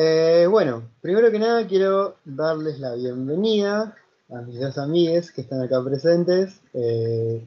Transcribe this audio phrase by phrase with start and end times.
[0.00, 3.96] Eh, bueno, primero que nada quiero darles la bienvenida
[4.30, 6.60] a mis dos amigues que están acá presentes.
[6.72, 7.44] Eh,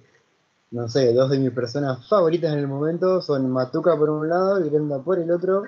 [0.71, 4.59] no sé, dos de mis personas favoritas en el momento son Matuca por un lado
[4.59, 5.63] y Brenda por el otro.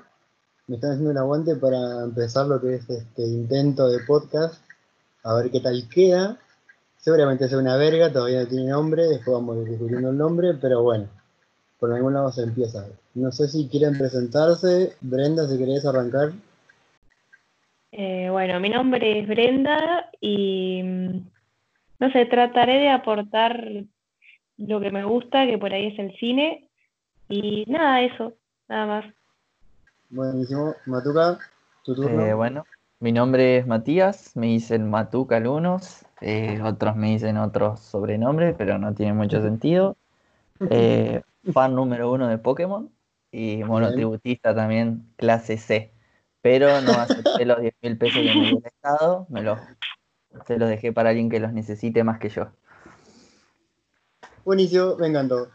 [0.67, 4.61] Me están haciendo el aguante para empezar lo que es este intento de podcast,
[5.23, 6.37] a ver qué tal queda.
[6.97, 11.07] Seguramente sea una verga, todavía no tiene nombre, después vamos descubriendo el nombre, pero bueno,
[11.79, 12.85] por algún lado se empieza.
[13.13, 14.97] No sé si quieren presentarse.
[14.99, 16.33] Brenda, si querés arrancar.
[17.95, 21.29] Eh, bueno, mi nombre es Brenda y mm,
[21.99, 23.69] no sé, trataré de aportar
[24.57, 26.71] lo que me gusta, que por ahí es el cine.
[27.29, 28.33] Y nada, eso,
[28.67, 29.05] nada más.
[30.09, 30.73] Buenísimo.
[30.87, 31.37] Matuca,
[31.85, 32.25] tu turno.
[32.25, 32.65] Eh, bueno,
[32.99, 38.79] mi nombre es Matías, me dicen Matuca algunos, eh, otros me dicen otros sobrenombres, pero
[38.79, 39.97] no tiene mucho sentido.
[41.53, 42.89] fan número uno de Pokémon
[43.31, 45.92] y monotributista también, clase C
[46.43, 49.59] pero no acepté los 10 mil pesos que me el Estado, me los,
[50.45, 52.49] se los dejé para alguien que los necesite más que yo.
[54.43, 55.47] Buenísimo, me encantó.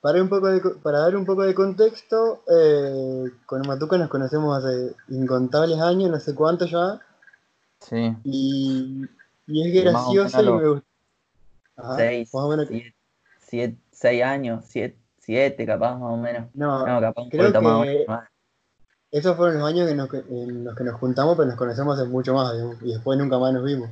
[0.00, 4.64] Para, un poco de, para dar un poco de contexto, eh, con Matuca nos conocemos
[4.64, 7.00] hace incontables años, no sé cuánto ya.
[7.80, 8.16] Sí.
[8.24, 9.04] Y,
[9.46, 11.96] y es gracioso y me gusta.
[11.96, 12.30] seis,
[13.40, 16.48] siete, años, siete, siete, capaz más o menos.
[16.54, 18.33] No, no capaz un creo que, más.
[19.14, 22.52] Esos fueron los años en los que nos juntamos, pero nos conocemos hace mucho más,
[22.82, 23.88] y después nunca más nos vimos.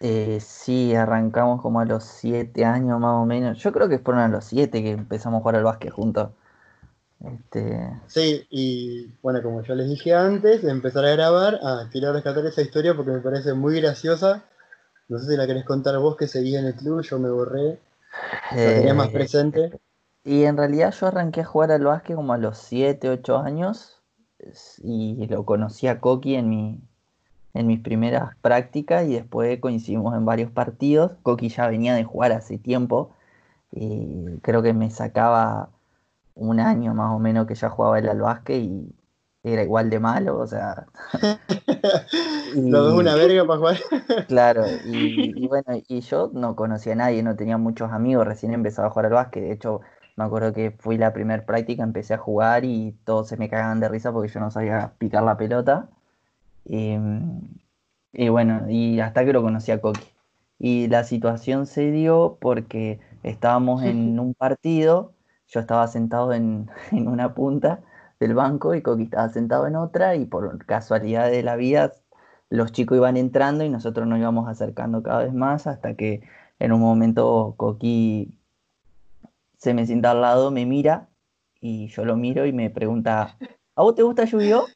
[0.00, 3.58] Eh, sí, arrancamos como a los siete años más o menos.
[3.58, 6.30] Yo creo que fueron a los siete que empezamos a jugar al básquet juntos.
[7.22, 7.90] Este...
[8.06, 12.46] Sí, y bueno, como ya les dije antes de empezar a grabar, ah, quiero rescatar
[12.46, 14.42] esa historia porque me parece muy graciosa.
[15.08, 17.78] No sé si la querés contar vos que seguís en el club, yo me borré.
[18.52, 19.78] La tenía más eh, presente.
[20.24, 24.00] Y en realidad yo arranqué a jugar al básquet como a los 7, 8 años
[24.82, 26.80] y lo conocí a Coqui en, mi,
[27.54, 31.12] en mis primeras prácticas y después coincidimos en varios partidos.
[31.22, 33.10] Coqui ya venía de jugar hace tiempo
[33.72, 35.70] y creo que me sacaba
[36.34, 38.92] un año más o menos que ya jugaba el al básquet y
[39.44, 40.86] era igual de malo, o sea.
[42.54, 43.76] Lo ves una verga para jugar.
[44.28, 48.54] claro, y, y, bueno, y yo no conocía a nadie, no tenía muchos amigos, recién
[48.54, 49.82] empezaba a jugar al básquet, de hecho
[50.16, 53.80] me acuerdo que fui la primera práctica, empecé a jugar y todos se me cagaban
[53.80, 55.88] de risa porque yo no sabía picar la pelota.
[56.64, 56.96] Y,
[58.28, 60.04] bueno, y hasta que lo conocí a Coqui.
[60.58, 65.12] Y la situación se dio porque estábamos en un partido,
[65.48, 67.80] yo estaba sentado en, en una punta
[68.20, 71.92] del banco y Coqui estaba sentado en otra y por casualidad de la vida
[72.50, 76.22] los chicos iban entrando y nosotros nos íbamos acercando cada vez más hasta que
[76.58, 78.38] en un momento Coqui
[79.58, 81.08] se me sienta al lado, me mira
[81.60, 83.38] y yo lo miro y me pregunta,
[83.74, 84.66] ¿a vos te gusta Yu-Gi-Oh?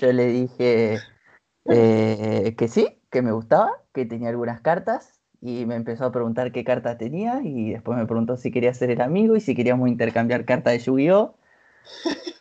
[0.00, 0.98] yo le dije
[1.66, 6.52] eh, que sí, que me gustaba, que tenía algunas cartas y me empezó a preguntar
[6.52, 9.88] qué cartas tenía y después me preguntó si quería ser el amigo y si queríamos
[9.88, 11.36] intercambiar cartas de Yu-Gi-Oh!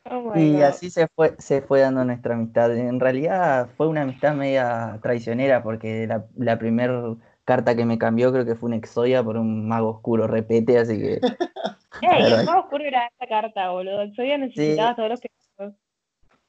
[0.10, 2.76] Oh y así se fue, se fue dando nuestra amistad.
[2.76, 7.16] En realidad fue una amistad media traicionera porque la, la primera
[7.46, 10.98] carta que me cambió creo que fue un Exodia por un mago oscuro repete, así
[10.98, 11.22] que...
[12.02, 12.34] ¡Ey!
[12.34, 14.02] el mago oscuro era alta carta, boludo.
[14.02, 15.30] Exodia necesitaba todos los que...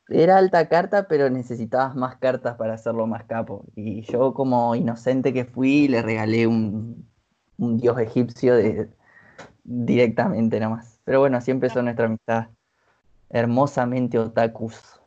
[0.08, 3.64] Era alta carta, pero necesitabas más cartas para hacerlo más capo.
[3.74, 7.08] Y yo como inocente que fui, le regalé un,
[7.56, 8.90] un dios egipcio de,
[9.64, 11.00] directamente nomás.
[11.04, 12.48] Pero bueno, así empezó nuestra amistad.
[13.30, 15.00] Hermosamente otakus.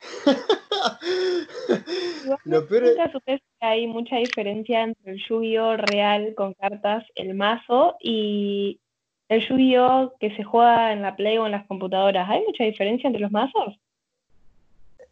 [2.44, 3.20] Lo peor es...
[3.26, 8.80] que hay mucha diferencia entre el Yu-Gi-Oh real con cartas, el mazo, y
[9.28, 12.28] el Yu-Gi-Oh que se juega en la Play o en las computadoras.
[12.28, 13.78] ¿Hay mucha diferencia entre los mazos?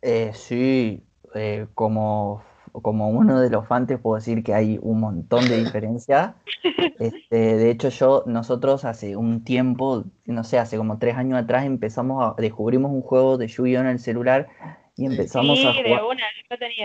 [0.03, 1.03] Eh, sí,
[1.35, 6.35] eh, como, como uno de los fans puedo decir que hay un montón de diferencia.
[6.99, 11.65] Este, de hecho, yo, nosotros hace un tiempo, no sé, hace como tres años atrás
[11.65, 14.49] empezamos a, descubrimos un juego de Yu-Gi-Oh en el celular
[15.01, 16.03] y empezamos a jugar.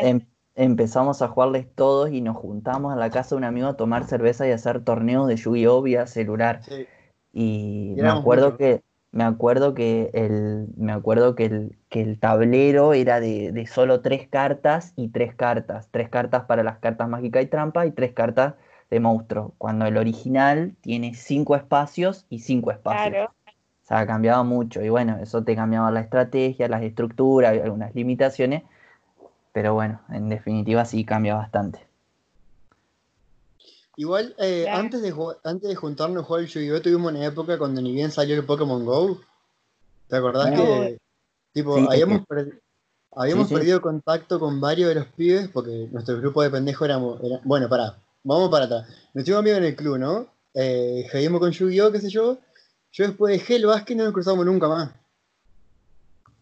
[0.02, 0.22] Em,
[0.56, 4.06] empezamos a jugarles todos y nos juntamos a la casa de un amigo a tomar
[4.06, 6.62] cerveza y hacer torneos de Yu-Gi-Oh vía celular.
[7.34, 8.82] Y me acuerdo que
[9.12, 14.02] me acuerdo que el me acuerdo que el, que el tablero era de, de, solo
[14.02, 18.14] tres cartas y tres cartas, tres cartas para las cartas mágica y trampa y tres
[18.14, 18.56] cartas
[18.90, 23.28] de monstruo, cuando el original tiene cinco espacios y cinco espacios.
[23.86, 24.82] O sea, cambiaba mucho.
[24.82, 28.64] Y bueno, eso te cambiaba la estrategia, las estructuras, algunas limitaciones.
[29.54, 31.86] Pero bueno, en definitiva sí cambia bastante.
[33.96, 36.82] Igual, eh, antes, de, antes de juntarnos a jugar el Yu-Gi-Oh!
[36.82, 39.22] tuvimos una época cuando ni bien salió el Pokémon GO.
[40.08, 40.98] ¿Te acordás que,
[41.54, 42.60] Tipo, Sí, habíamos, per-
[43.16, 43.60] habíamos Sí, sí.
[43.60, 47.24] perdido contacto con varios de los pibes porque nuestro grupo de pendejos éramos.
[47.24, 48.88] era- bueno, pará, vamos para atrás.
[49.14, 50.28] Nos hicimos amigos en el club, ¿no?
[50.56, 51.08] Eh,
[51.40, 52.40] con Yu-Gi-Oh!, qué sé yo.
[52.98, 54.92] Yo después dejé el básquet y no nos cruzamos nunca más.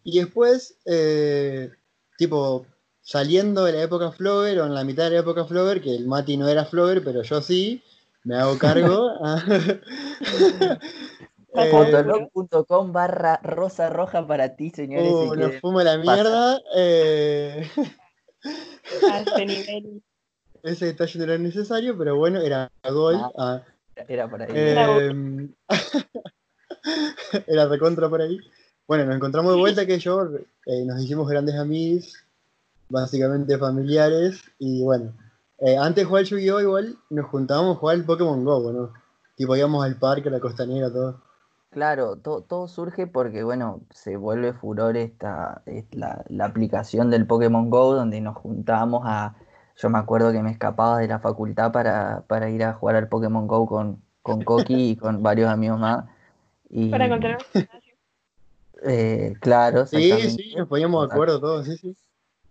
[0.04, 1.68] Y después, eh,
[2.16, 2.64] tipo,
[3.02, 6.06] saliendo de la época Flower o en la mitad de la época Flower, que el
[6.06, 7.82] Mati no era Flower, pero yo sí,
[8.22, 9.10] me hago cargo.
[11.56, 15.06] Eh, Fotolog.com barra rosa roja para ti, señores.
[15.06, 15.60] si Uh, nos quieren.
[15.60, 16.60] fumo la mierda.
[16.74, 17.70] eh,
[19.08, 20.02] A ese nivel.
[20.64, 23.14] ese detalle no era necesario, pero bueno, era gol.
[23.20, 23.62] Ah, ah,
[24.08, 24.48] Era por ahí.
[24.52, 25.48] eh,
[27.46, 28.38] era recontra por ahí.
[28.86, 30.28] Bueno, nos encontramos de vuelta que yo,
[30.66, 32.14] eh, nos hicimos grandes amigos,
[32.88, 35.12] básicamente familiares, y bueno,
[35.58, 36.60] eh, antes de jugar Yu-Gi-Oh!
[36.60, 38.92] igual nos juntábamos a jugar al Pokémon GO, ¿no?
[39.36, 41.22] Tipo íbamos al parque, a la costanera, todo.
[41.70, 47.26] Claro, to- todo surge porque, bueno, se vuelve furor esta, es la, la aplicación del
[47.26, 49.34] Pokémon Go, donde nos juntábamos a...
[49.76, 53.08] Yo me acuerdo que me escapaba de la facultad para, para ir a jugar al
[53.08, 56.04] Pokémon Go con, con Coqui y con varios amigos más.
[56.76, 57.94] Y, Para encontrar un gimnasio.
[58.82, 61.96] eh, claro, Sí, sí, nos poníamos de acuerdo todos, sí, sí.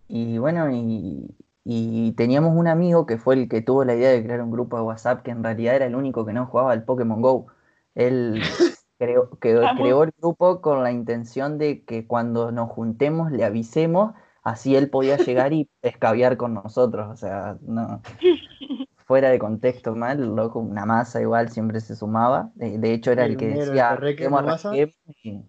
[0.08, 1.28] Y bueno, y,
[1.62, 4.76] y teníamos un amigo que fue el que tuvo la idea de crear un grupo
[4.78, 7.48] de WhatsApp que en realidad era el único que no jugaba al Pokémon Go.
[7.94, 8.40] Él
[8.98, 14.14] creó, que- creó el grupo con la intención de que cuando nos juntemos le avisemos,
[14.42, 17.10] así él podía llegar y escabiar con nosotros.
[17.12, 18.00] O sea, no,
[19.04, 22.50] fuera de contexto mal, loco, una masa igual siempre se sumaba.
[22.54, 24.68] De, de hecho era el que decía, el "Arranquemos, una masa".
[24.70, 25.42] arranquemos", y,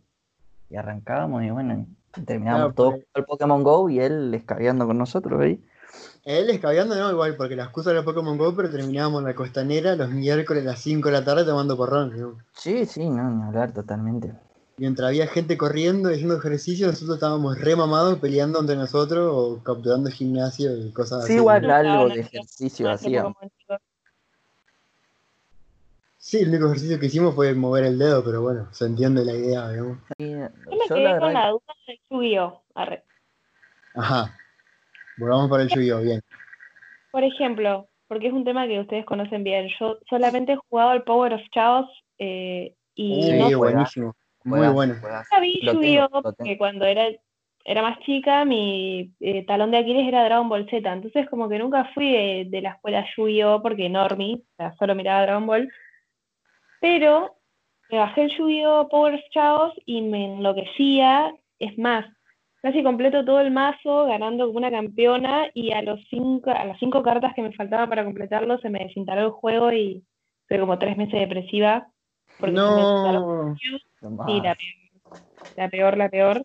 [0.69, 1.86] y arrancábamos y bueno,
[2.25, 5.63] terminábamos Claro, todos porque- jugando al Pokémon Go y él escabeando con nosotros ahí.
[6.25, 9.96] Él escabeando no, igual, porque la excusa era Pokémon GO, pero terminábamos en la costanera
[9.96, 12.38] los miércoles a las 5 de la tarde tomando porrón, ¿no?
[12.54, 14.34] Sí, sí, no, ni hablar totalmente.
[14.77, 19.63] Mientras había gente corriendo y haciendo ejercicio, nosotros estábamos re mamados peleando entre nosotros o
[19.63, 21.39] capturando gimnasio y cosas Sí, así.
[21.39, 23.36] igual No, algo de ejercicio hacíamos.
[26.18, 29.33] Sí, el único ejercicio que hicimos fue mover el dedo, pero bueno, se entiende la
[29.33, 30.00] idea, digamos.
[30.18, 30.50] Yo me
[30.89, 33.04] quedé con la duda del.
[33.94, 34.38] Ajá.
[35.18, 36.01] Volvamos para el Yu-Gi-Oh!
[36.01, 36.21] Bien.
[37.12, 39.69] Por ejemplo, porque es un tema que ustedes conocen bien.
[39.80, 41.88] Yo solamente he jugado al Power of Chaos
[42.18, 44.16] eh, y Sí, no juega- buenísimo.
[44.45, 44.95] Muy bueno.
[46.21, 46.57] porque tengo.
[46.57, 47.07] cuando era,
[47.65, 50.92] era más chica mi eh, talón de Aquiles era Dragon Ball Z.
[50.92, 53.62] Entonces como que nunca fui de, de la escuela Yu-Gi-Oh!
[53.62, 55.69] porque Normie, o sea, solo miraba Dragon Ball.
[56.80, 57.36] Pero
[57.89, 58.88] me bajé el Yu-Gi-Oh!
[58.88, 61.33] Power Chaos y me enloquecía.
[61.57, 62.06] Es más,
[62.65, 66.80] casi completo todo el mazo, ganando como una campeona, y a los cinco, a las
[66.80, 70.03] cinco cartas que me faltaban para completarlo, se me desinstaló el juego y
[70.47, 71.88] tuve como tres meses depresiva.
[72.40, 72.54] Porque.
[72.54, 73.56] No.
[74.28, 75.16] Sí, la peor,
[75.56, 76.44] la peor, la peor.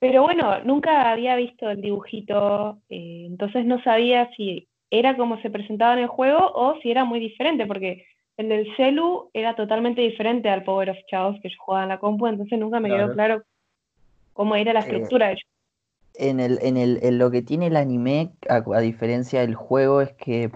[0.00, 5.50] Pero bueno, nunca había visto el dibujito, eh, entonces no sabía si era como se
[5.50, 10.00] presentaba en el juego o si era muy diferente, porque el del celu era totalmente
[10.00, 13.12] diferente al Power of Chaos que yo jugaba en la compu, entonces nunca me quedó
[13.12, 13.42] Claro.
[14.34, 15.38] cómo era la Eh, estructura del
[16.14, 20.00] En el, en el, en lo que tiene el anime, a, a diferencia del juego,
[20.00, 20.52] es que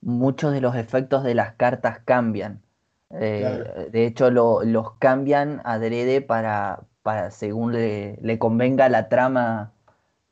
[0.00, 2.62] muchos de los efectos de las cartas cambian.
[3.14, 3.88] Eh.
[3.92, 9.72] De hecho, lo- los cambian adrede para, para según le, convenga la trama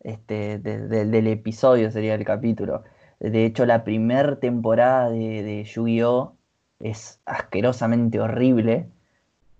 [0.02, 2.84] este, de- de- del episodio, sería el capítulo.
[3.18, 6.34] De hecho, la primera temporada de, de Yu-Gi-Oh!
[6.80, 8.86] es asquerosamente horrible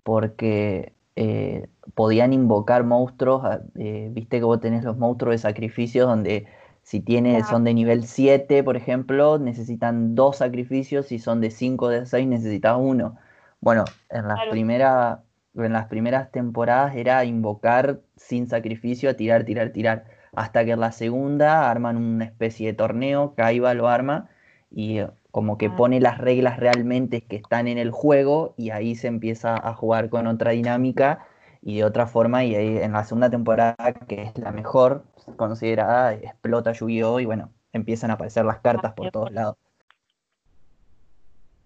[0.03, 6.09] porque eh, podían invocar monstruos, a- eh, viste que vos tenés los monstruos de sacrificios
[6.09, 6.47] donde
[6.91, 11.85] si tiene, son de nivel 7, por ejemplo, necesitan dos sacrificios, si son de 5
[11.87, 13.17] o de 6 necesitas uno.
[13.61, 14.51] Bueno, en las, Claro.
[14.51, 15.23] primera-
[15.55, 20.81] en las primeras temporadas era invocar sin sacrificio, a tirar, tirar, tirar, hasta que en
[20.81, 24.29] la segunda arman una especie de torneo, Kaiba lo arma
[24.73, 25.77] y eh, como que Ah.
[25.77, 30.09] pone las reglas realmente que están en el juego y ahí se empieza a jugar
[30.11, 31.21] con otra dinámica
[31.63, 33.77] y de otra forma y ahí en la segunda temporada
[34.09, 35.05] que es la mejor
[35.37, 39.57] considerada explota Yu-Gi-Oh y bueno empiezan a aparecer las cartas por todos lados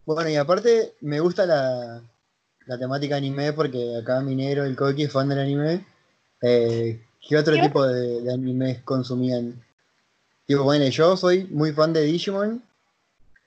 [0.07, 2.03] Bueno, y aparte me gusta la,
[2.67, 5.85] la temática anime porque acá Minero, el Koki, es fan del anime.
[6.43, 9.63] Eh, ¿Qué otro ¿Qué tipo de, de animes consumían?
[10.47, 12.63] Tipo, bueno, yo soy muy fan de Digimon.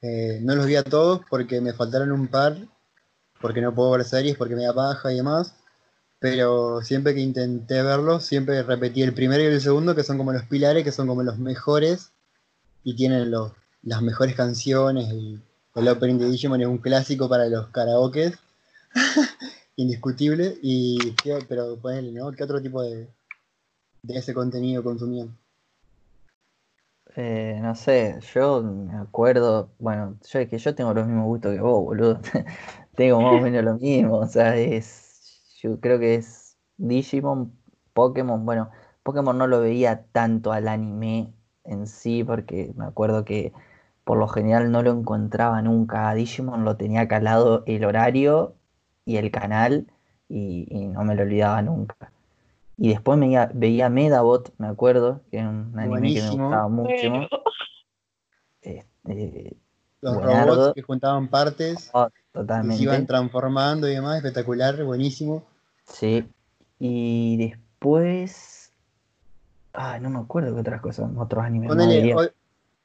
[0.01, 2.57] Eh, no los vi a todos porque me faltaron un par,
[3.39, 5.53] porque no puedo ver series, porque me da paja y demás.
[6.19, 10.33] Pero siempre que intenté verlos, siempre repetí el primero y el segundo, que son como
[10.33, 12.11] los pilares, que son como los mejores
[12.83, 15.09] y tienen los, las mejores canciones.
[15.75, 18.33] El opening de Digimon es un clásico para los karaokes,
[19.77, 20.57] indiscutible.
[20.61, 22.31] Y, ¿qué- pero ponele, ¿no?
[22.31, 23.07] ¿Qué otro tipo de,
[24.03, 25.37] de ese contenido consumían?
[27.15, 31.53] Eh, no sé, yo me acuerdo, bueno, yo es que yo tengo los mismos gustos
[31.55, 32.21] que vos, boludo.
[32.95, 35.06] tengo más o menos lo mismo, o sea, es,
[35.61, 37.51] yo creo que es Digimon,
[37.93, 38.69] Pokémon, bueno,
[39.03, 41.33] Pokémon no lo veía tanto al anime
[41.63, 43.53] en sí, porque me acuerdo que
[44.03, 46.09] por lo general no lo encontraba nunca.
[46.09, 48.55] A Digimon lo tenía calado el horario
[49.05, 49.87] y el canal
[50.29, 52.11] y, y no me lo olvidaba nunca.
[52.77, 56.67] Y después me veía, veía Medabot, me acuerdo, que era un anime que me gustaba
[56.67, 57.09] mucho.
[57.09, 57.27] Bueno,
[58.61, 59.57] Este,
[60.01, 62.83] Los robots que juntaban partes, oh, que se totalmente.
[62.83, 65.45] iban transformando y demás, espectacular, buenísimo.
[65.85, 66.25] Sí.
[66.79, 68.71] Y después.
[69.73, 72.27] Ah, no me acuerdo qué otras cosas, otros animes Ponele, hoy,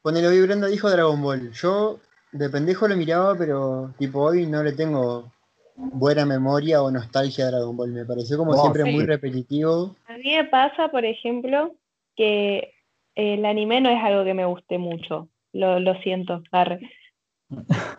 [0.02, 1.50] ponele, hoy Brenda dijo Dragon Ball.
[1.52, 1.99] Yo
[2.33, 5.31] de pendejo lo miraba, pero tipo hoy no le tengo
[5.76, 7.92] buena memoria o nostalgia a Dragon Ball.
[7.92, 8.90] Me pareció como Oh, siempre sí.
[8.90, 9.97] muy repetitivo.
[10.07, 11.75] a mí me pasa, por ejemplo,
[12.16, 12.73] que
[13.14, 15.28] el anime no es algo que me guste mucho.
[15.52, 16.81] Lo, lo siento, arre.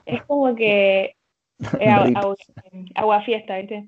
[0.05, 1.15] Es como que
[1.79, 2.17] eh, agua, Rip.
[2.17, 2.35] agua-
[2.95, 3.87] agua fiesta, ¿viste?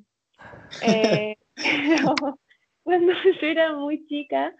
[0.82, 2.38] Eh, pero
[2.84, 4.54] cuando yo era muy chica,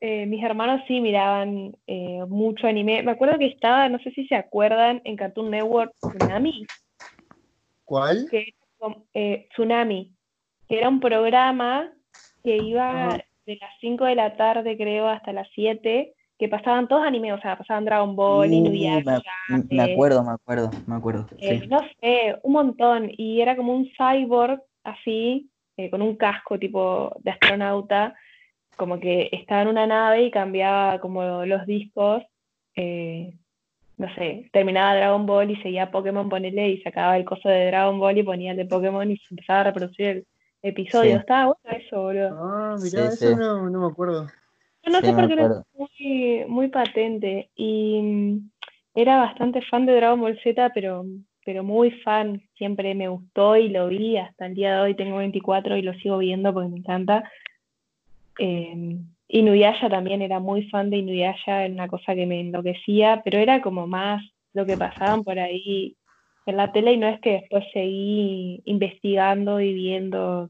[0.00, 3.02] eh, mis hermanos sí miraban eh, mucho anime.
[3.02, 6.66] Me acuerdo que estaba, no sé si se acuerdan, en Cartoon Network Tsunami,
[7.84, 8.28] ¿Cuál?
[8.30, 9.06] que era como,
[9.50, 10.14] Tsunami,
[10.68, 11.92] que era un programa
[12.44, 17.02] que iba de las 5 de la tarde, creo, hasta las 7, que pasaban todos
[17.04, 21.26] anime, o sea, pasaban Dragon Ball, Uh, Inuyasha, me, me acuerdo, me acuerdo, me acuerdo.
[21.38, 21.66] eh, sí.
[21.68, 23.10] no sé, un montón.
[23.16, 28.14] Y era como un cyborg así, eh, con un casco tipo de astronauta,
[28.76, 32.22] como que estaba en una nave y cambiaba como los discos.
[32.76, 33.34] eh,
[33.96, 37.98] no sé, terminaba Dragon Ball y seguía Pokémon, ponele, y sacaba el coso de Dragon
[37.98, 40.26] Ball y ponía el de Pokémon y se empezaba a reproducir el
[40.62, 41.14] episodio.
[41.14, 41.18] Sí.
[41.18, 42.28] Estaba bueno eso, boludo.
[42.40, 43.34] Ah, mirá, Sí, eso sí.
[43.36, 44.28] No, no me acuerdo.
[44.88, 47.50] No Sí, sé por qué lo muy, muy patente.
[47.56, 48.50] Y mm,
[48.94, 51.04] era bastante fan de Dragon Ball Z, pero,
[51.44, 52.42] pero muy fan.
[52.56, 54.16] Siempre me gustó y lo vi.
[54.16, 57.30] Hasta el día de hoy tengo 24 y lo sigo viendo porque me encanta.
[58.38, 63.38] Eh, Inuyasha también era muy fan de Inuyasha, era una cosa que me enloquecía, pero
[63.38, 64.22] era como más
[64.54, 65.96] lo que pasaban por ahí
[66.46, 70.48] en la tele y no es que después seguí investigando y viendo,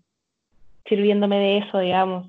[0.89, 2.29] sirviéndome de eso, digamos.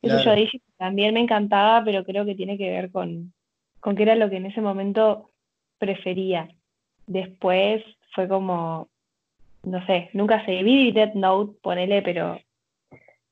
[0.00, 3.32] Eso yo dije también me encantaba, pero creo que tiene que ver con,
[3.80, 5.30] con que era lo que en ese momento
[5.78, 6.46] prefería.
[7.06, 7.82] Después
[8.14, 8.90] fue como,
[9.62, 12.38] no sé, nunca vi Death Note, ponele, pero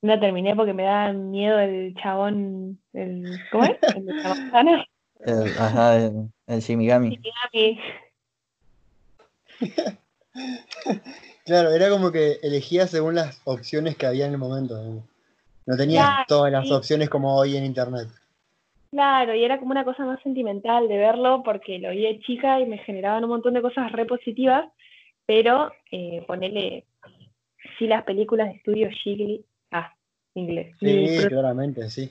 [0.01, 3.77] no terminé porque me da miedo el chabón, el, ¿cómo es?
[3.97, 4.87] El de la.
[5.25, 7.11] El, ajá, el, el Shimigami.
[7.11, 7.81] Shinigami.
[11.45, 15.05] Claro, era como que elegía según las opciones que había en el momento.
[15.67, 16.75] No tenías Claro, todas las sí.
[16.75, 18.09] opciones como hoy en internet.
[18.91, 22.61] Claro, y era como una cosa más sentimental de verlo porque lo vi de chica
[22.61, 24.69] y me generaban un montón de cosas re positivas,
[25.25, 26.85] pero eh, ponerle,
[27.79, 29.95] sí las películas de estudio Ghibli, ah,
[30.35, 32.11] inglés, Sí, claramente, sí.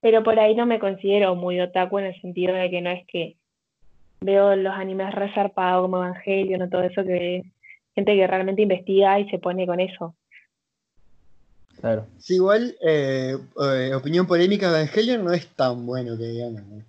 [0.00, 3.06] pero por ahí no me considero muy otaku en el sentido de que no es
[3.06, 3.36] que
[4.20, 7.44] veo los animes resarpados como Evangelion o todo eso que
[7.94, 10.16] gente que realmente investiga y se pone con eso.
[11.84, 12.06] Claro.
[12.16, 16.62] Sí, igual, eh, eh, opinión polémica, Evangelion no es tan bueno que digamos.
[16.62, 16.82] ¿no?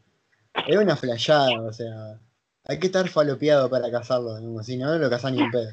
[0.66, 2.18] Es una flayada, o sea,
[2.64, 5.72] hay que estar falopeado para cazarlo, digamos, si no, no lo cazan ni en pedo.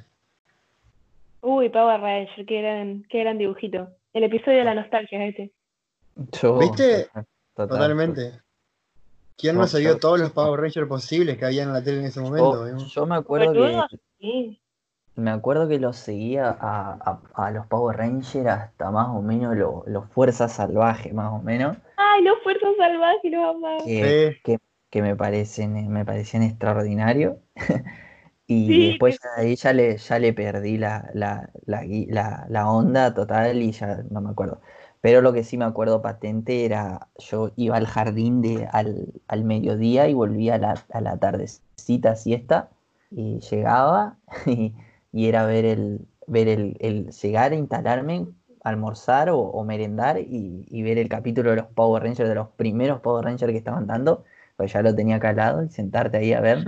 [1.42, 3.90] Uy, Power Ranger, qué gran, qué gran dibujito.
[4.12, 5.52] El episodio de la nostalgia este.
[6.42, 7.04] Yo, ¿Viste?
[7.04, 7.68] total, total.
[7.68, 8.32] Totalmente.
[9.38, 11.84] ¿Quién no No, se vio yo- todos los Power Rangers posibles que había en la
[11.84, 12.66] tele en ese momento?
[12.88, 13.86] Yo, me acuerdo que
[14.18, 14.61] sí.
[15.16, 16.92] Me acuerdo que los seguía a,
[17.34, 21.38] a- a los Power Rangers hasta más o menos lo- los Fuerzas Salvajes, más o
[21.42, 23.78] menos, Ay, los fuerzas salvajes, los amaba.
[23.84, 24.40] que, Sí.
[24.44, 24.58] que,
[24.90, 27.36] que me parecen, me parecían extraordinarios.
[28.48, 33.14] Y Sí, después que- ahí ya le, ya le perdí la, la, la- la onda
[33.14, 34.60] total y ya no me acuerdo.
[35.00, 39.44] Pero lo que sí me acuerdo patente era, yo iba al jardín de, al, al
[39.44, 42.70] mediodía y volvía a la, a la tardecita siesta
[43.10, 44.74] y llegaba y,
[45.12, 48.26] y era ver el, ver el, el llegar a instalarme,
[48.64, 52.48] almorzar o, o merendar y, y ver el capítulo de los Power Rangers, de los
[52.48, 54.24] primeros Power Rangers que estaban dando,
[54.56, 56.58] pues ya lo tenía calado y sentarte ahí a ver.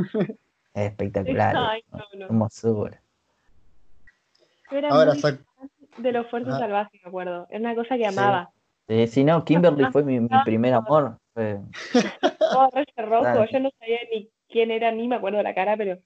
[0.74, 2.24] Es espectacular, Ay, no, no.
[2.26, 3.00] hermosura.
[4.70, 5.22] Yo era Ahora, muy
[5.98, 6.64] de los fuerzas Ajá.
[6.64, 7.46] salvajes, me acuerdo.
[7.50, 8.18] Era una cosa que Sí.
[8.18, 8.50] amaba.
[8.88, 10.78] Eh, si no, Kimberly fue mi, mi Ah, primer no.
[10.78, 11.18] amor.
[11.32, 11.60] fue-
[12.38, 15.98] Todo Ranger rojo, yo no sabía ni quién era, ni me acuerdo la cara, pero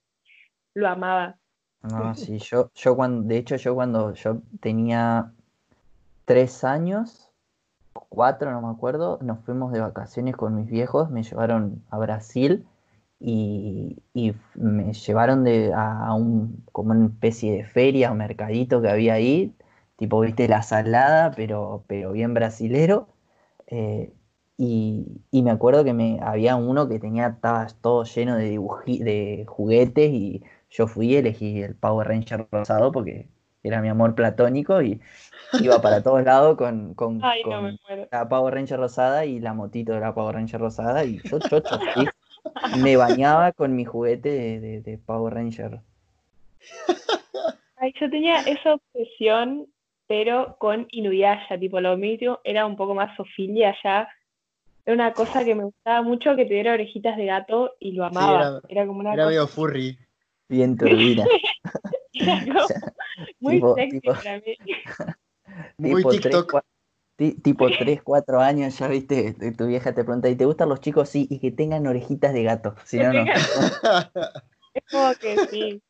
[0.74, 1.38] lo amaba.
[1.82, 5.32] No, sí, yo, yo cuando, de hecho, yo cuando yo tenía
[6.24, 7.30] tres años,
[7.92, 12.66] cuatro, no me acuerdo, nos fuimos de vacaciones con mis viejos, me llevaron a Brasil
[13.20, 18.88] y, y me llevaron de, a, un, como una especie de feria o mercadito que
[18.88, 19.54] había ahí,
[19.96, 23.08] tipo, viste, la salada, pero, pero bien brasilero.
[23.66, 24.12] Eh,
[24.56, 29.44] y, y, me acuerdo que me, había uno que tenía, estaba todo lleno de, de
[29.48, 33.28] juguetes y yo fui y elegí el Power Ranger rosado porque
[33.62, 35.00] era mi amor platónico y
[35.60, 40.14] iba para todos lados con, con, la Power Ranger rosada y la motito de la
[40.14, 41.78] Power Ranger rosada y yo chocho,
[42.82, 44.28] me bañaba con mi juguete
[44.60, 45.80] de, de, Power Ranger.
[47.76, 49.66] Ay, yo tenía esa obsesión,
[50.06, 54.08] pero con Inuyasha, tipo lo mío era un poco más sofilia ya.
[54.84, 58.60] Era una cosa que me gustaba mucho que tuviera orejitas de gato y lo amaba.
[58.68, 59.98] era, como una era medio furry.
[60.48, 61.24] Bien turbina.
[63.40, 64.56] muy sexy para mí.
[65.78, 66.62] Muy TikTok.
[67.42, 71.08] tipo 3, 4 años, ya viste, tu vieja te pregunta, ¿y te gustan los chicos?
[71.08, 73.24] Sí, y que tengan orejitas de gato, si no, no.
[74.74, 75.82] es como que sí,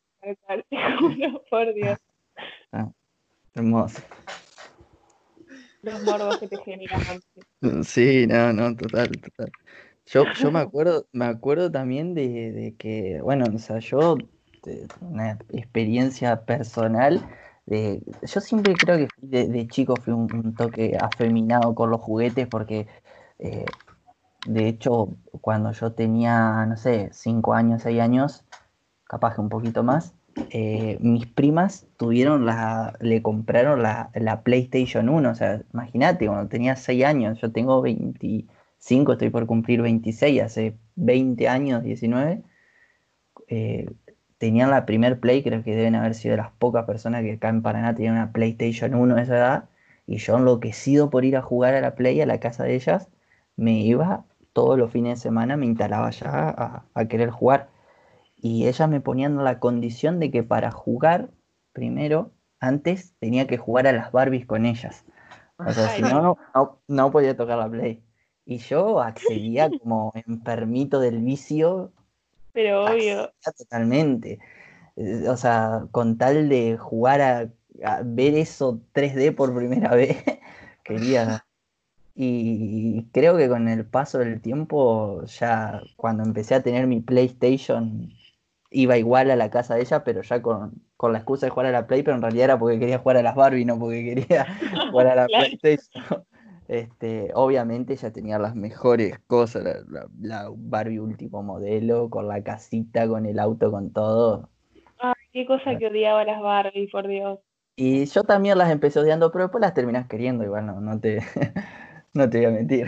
[1.50, 1.98] por Dios.
[2.72, 2.90] Ah,
[3.54, 4.00] hermoso.
[5.82, 7.20] Los morbos que te generan.
[7.82, 9.52] Sí, no, no, total, total.
[10.06, 14.16] Yo, yo me acuerdo, me acuerdo también de, de que, bueno, o sea, yo,
[15.00, 17.22] una experiencia personal,
[17.70, 22.86] yo siempre creo que de, chico fui un, toque afeminado con los juguetes porque,
[23.38, 23.66] eh,
[24.46, 28.44] de hecho, cuando yo tenía, no sé, 5 años, 6 años,
[29.04, 30.14] capaz que un poquito más,
[30.50, 36.76] eh, mis primas tuvieron la, le compraron la, PlayStation 1, o sea, imagínate, cuando tenía
[36.76, 42.42] 6 años, yo tengo 25, estoy por cumplir 26, hace 20 años, 19,
[43.48, 43.90] eh,
[44.38, 47.48] tenían la primer Play, creo que deben haber sido de las pocas personas que acá
[47.48, 49.68] en Paraná tenían una PlayStation 1 de esa edad,
[50.06, 53.08] y yo enloquecido por ir a jugar a la Play a la casa de ellas,
[53.56, 57.68] me iba todos los fines de semana, me instalaba ya a, querer jugar.
[58.36, 61.30] Y ellas me ponían la condición de que para jugar,
[61.72, 65.04] primero, antes tenía que jugar a las Barbies con ellas.
[65.58, 68.02] O sea, si no, no, no podía tocar la Play.
[68.44, 71.92] Y yo accedía como enfermito del vicio
[72.52, 73.32] pero obvio.
[73.56, 74.38] Totalmente.
[74.96, 77.50] Eh, o sea, con tal de jugar a,
[78.04, 80.16] ver eso 3D por primera vez,
[80.82, 81.44] quería.
[82.14, 88.12] Y creo que con el paso del tiempo, ya cuando empecé a tener mi PlayStation,
[88.70, 91.66] iba igual a la casa de ella, pero ya con, con la excusa de jugar
[91.66, 94.04] a la Play, pero en realidad era porque quería jugar a las Barbie, no porque
[94.04, 94.46] quería
[94.90, 96.24] jugar a la PlayStation.
[96.68, 99.86] Este, obviamente ella tenía las mejores cosas,
[100.20, 104.50] la, Barbie último modelo, con la casita, con el auto, con todo.
[104.98, 107.38] Ay, qué cosa que odiaba las Barbie, por Dios.
[107.74, 111.20] Y yo también las empecé odiando, pero después las terminas queriendo, igual no, no te,
[112.12, 112.86] no te voy a mentir.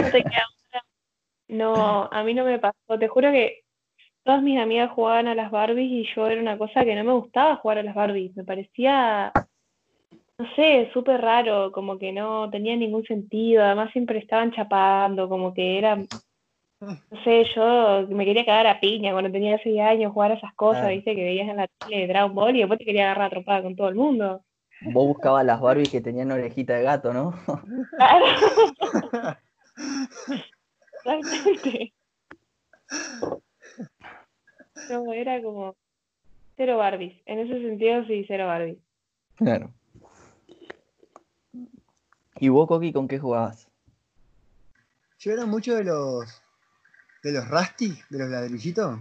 [1.49, 3.63] No, a mí no me pasó, te juro que
[4.25, 7.15] todas mis amigas jugaban a las Barbies y yo era una cosa que no me
[7.15, 9.33] gustaba jugar a las Barbies, me parecía
[10.41, 15.53] no sé, súper raro, como que no tenía ningún sentido, además siempre estaban chapando, como
[15.53, 20.33] que era, no sé, yo me quería cagar a piña cuando tenía 6 años, jugar
[20.33, 22.87] a esas cosas, viste, que veías en la tele de Dragon Ball y después te
[22.87, 24.43] quería agarrar atropada con todo el mundo.
[24.81, 27.35] Vos buscabas las Barbies que tenían orejita de gato, ¿no?
[27.99, 28.25] Claro.
[31.05, 31.93] Exactamente.
[34.89, 35.77] No, era como
[36.57, 37.21] cero Barbies.
[37.27, 38.79] En ese sentido, sí, cero Barbies.
[39.37, 39.71] Claro.
[42.41, 43.69] ¿Y vos, Coqui, con qué jugabas?
[45.19, 46.43] Yo era mucho de los
[47.23, 48.99] de los Rusty, de los ladrillitos.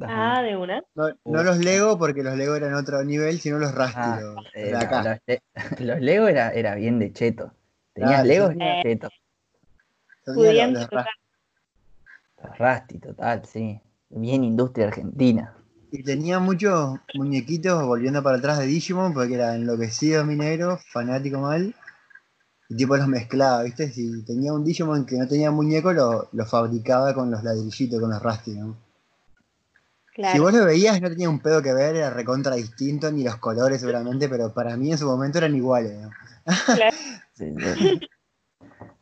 [0.00, 0.82] Ah, de una.
[0.94, 4.74] No, los Lego, porque los Lego eran otro nivel, sino los Rusty, ah, los, de
[4.74, 5.20] acá.
[5.78, 7.52] Los, Lego era, era bien de cheto.
[7.92, 9.08] Tenías Lego y era cheto.
[10.24, 13.78] Los, los, los Rusty, total, sí.
[14.08, 15.54] Bien industria argentina.
[15.90, 21.38] Y tenía muchos muñequitos volviendo para atrás de Digimon, porque era enloquecido mi negro, fanático
[21.38, 21.74] mal.
[22.72, 23.90] Y tipo los mezclaba, ¿viste?
[23.90, 28.22] Si tenía un Digimon que no tenía muñeco, lo, fabricaba con los ladrillitos, con los
[28.22, 28.78] Rusty, ¿no?
[30.32, 33.36] Si vos lo veías, no tenía un pedo que ver, era recontra distinto, ni los
[33.36, 36.10] colores seguramente, pero para mí en su momento eran iguales, ¿no?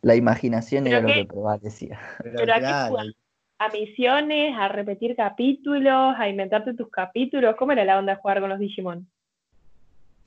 [0.02, 2.00] La imaginación era lo que prevalecía.
[2.24, 2.96] Pero, pero claro.
[3.58, 7.54] a misiones, a repetir capítulos, a inventarte tus capítulos.
[7.56, 9.08] ¿Cómo era la onda de jugar con los Digimon?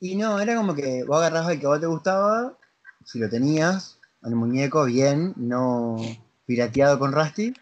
[0.00, 2.56] Y no, era como que vos agarrabas el que vos te gustaba
[3.04, 7.54] si lo tenías, al muñeco bien, no pirateado con Rusty,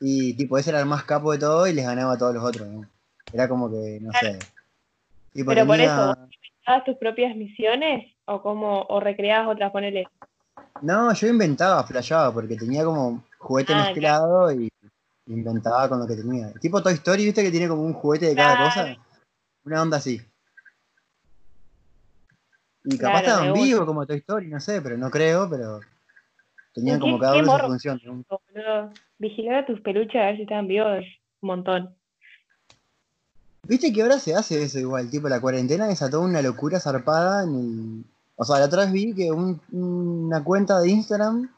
[0.00, 2.44] y tipo ese era el más capo de todo y les ganaba a todos los
[2.44, 2.68] otros,
[3.32, 4.38] Era como que, no sé.
[5.34, 10.08] Pero por eso, ¿inventabas tus propias misiones o cómo, o recreabas otras, ponele?
[10.80, 14.68] No, yo inventaba, flasheaba, porque tenía como juguete Ah, mezclado y
[15.26, 16.52] inventaba con lo que tenía.
[16.54, 18.64] Tipo Toy Story, ¿viste que tiene como un juguete de cada Claro.
[18.64, 18.96] cosa?
[19.64, 20.20] Una onda así.
[22.90, 23.64] Y capaz estaba me en gusta.
[23.66, 25.80] vivo como Toy Story, no sé, pero no creo, pero
[26.72, 28.24] tenían ¿Qué- como cada uno su función.
[29.18, 31.04] Vigilar a tus peluches a ver si están vivos
[31.42, 31.94] un montón.
[33.64, 37.54] Viste que ahora se hace eso igual, tipo la cuarentena desató una locura zarpada en
[37.54, 38.04] el...
[38.36, 41.50] O sea, la otra vez vi que un- una cuenta de Instagram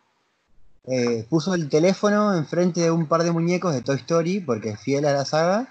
[0.86, 4.80] eh, puso el teléfono enfrente de un par de muñecos de Toy Story, porque es
[4.80, 5.68] fiel a la saga,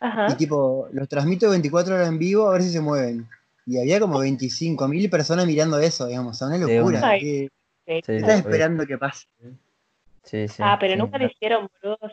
[0.00, 0.28] Ajá.
[0.32, 3.28] y tipo, los transmito 24 horas en vivo a ver si se mueven.
[3.70, 6.98] Y había como 25.000 personas mirando eso, digamos, o sea, una locura.
[6.98, 7.18] una.
[7.18, 7.48] ¿Qué,
[7.86, 8.02] Sí.
[8.04, 9.26] Sí, estás esperando que pase?
[10.24, 10.98] Sí, sí, Ah, pero sí.
[10.98, 12.12] nunca lo hicieron, boludos.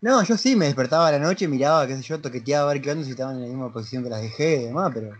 [0.00, 2.82] No, yo sí me despertaba a la noche, miraba, qué sé yo, toqueteaba a ver
[2.82, 5.12] qué onda, si estaban en la misma posición que las dejé y demás, pero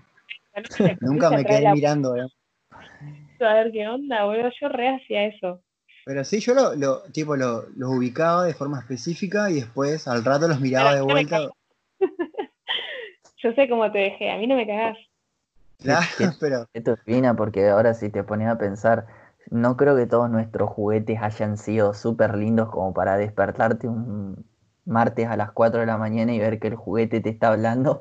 [1.00, 4.50] nunca me quedé la mirando, A ver qué onda, boludo.
[4.60, 5.62] Yo re hacía eso.
[6.04, 10.24] Pero sí, yo lo, lo- tipo, lo- los ubicaba de forma específica y después al
[10.24, 11.48] rato los miraba de vuelta.
[13.44, 14.98] Yo sé cómo te dejé, a mí no me cagás.
[15.78, 19.06] Claro, ¿Qué- pero Esto es fina porque ahora si te pones a pensar,
[19.50, 24.44] no creo que todos nuestros juguetes hayan sido súper lindos como para despertarte un
[24.86, 28.00] martes a las 4 de la mañana y ver que el juguete te está hablando.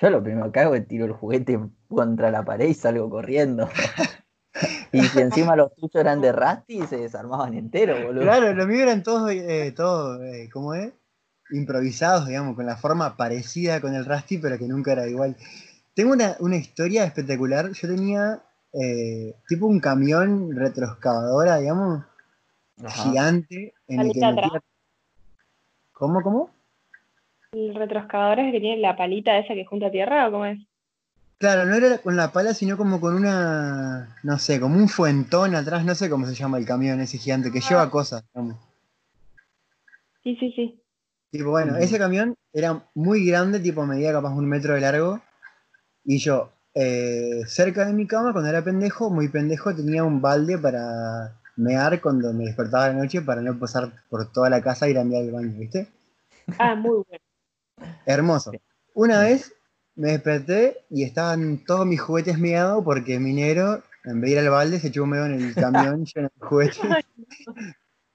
[0.00, 3.68] Yo lo primero que hago es tiro el juguete contra la pared y salgo corriendo.
[4.92, 8.26] Y si encima los tuyos eran de Rusty, se desarmaban enteros, boludo.
[8.26, 10.92] claro, los míos eran todos, eh, todos eh, ¿cómo es?
[11.50, 15.36] Improvisados, digamos, con la forma parecida con el Rusty, pero que nunca era igual.
[15.94, 17.70] Tengo una, una historia espectacular.
[17.72, 22.04] Yo tenía eh, tipo un camión retroexcavadora, digamos,
[22.82, 23.02] Ajá.
[23.02, 24.52] gigante, en el que Palita atrás.
[24.52, 24.62] metía...
[25.92, 26.50] ¿Cómo, cómo?
[27.52, 30.58] ¿El retroexcavador es el que tiene la palita esa que junta tierra o cómo es?
[31.38, 35.54] Claro, no era con la pala, sino como con una, no sé, como un fuentón
[35.54, 38.56] atrás, no sé cómo se llama el camión ese gigante, que lleva cosas, digamos.
[40.22, 40.80] Sí, sí, sí.
[41.34, 41.82] Tipo, bueno, Ujú.
[41.82, 45.20] ese camión era muy grande, tipo medía capaz un metro de largo,
[46.04, 50.56] y yo, eh, cerca de mi cama, cuando era pendejo, muy pendejo, tenía un balde
[50.56, 54.92] para mear cuando me despertaba de noche para no pasar por toda la casa y
[54.92, 55.88] ir a mear al baño, ¿viste?
[56.56, 57.24] Ah, muy bueno.
[58.06, 58.52] Hermoso.
[58.94, 59.52] Una vez
[59.96, 64.38] me desperté y estaban todos mis juguetes meados porque mi negro, en vez de ir
[64.38, 67.04] al balde, se echó un medio en el camión lleno de juguetes.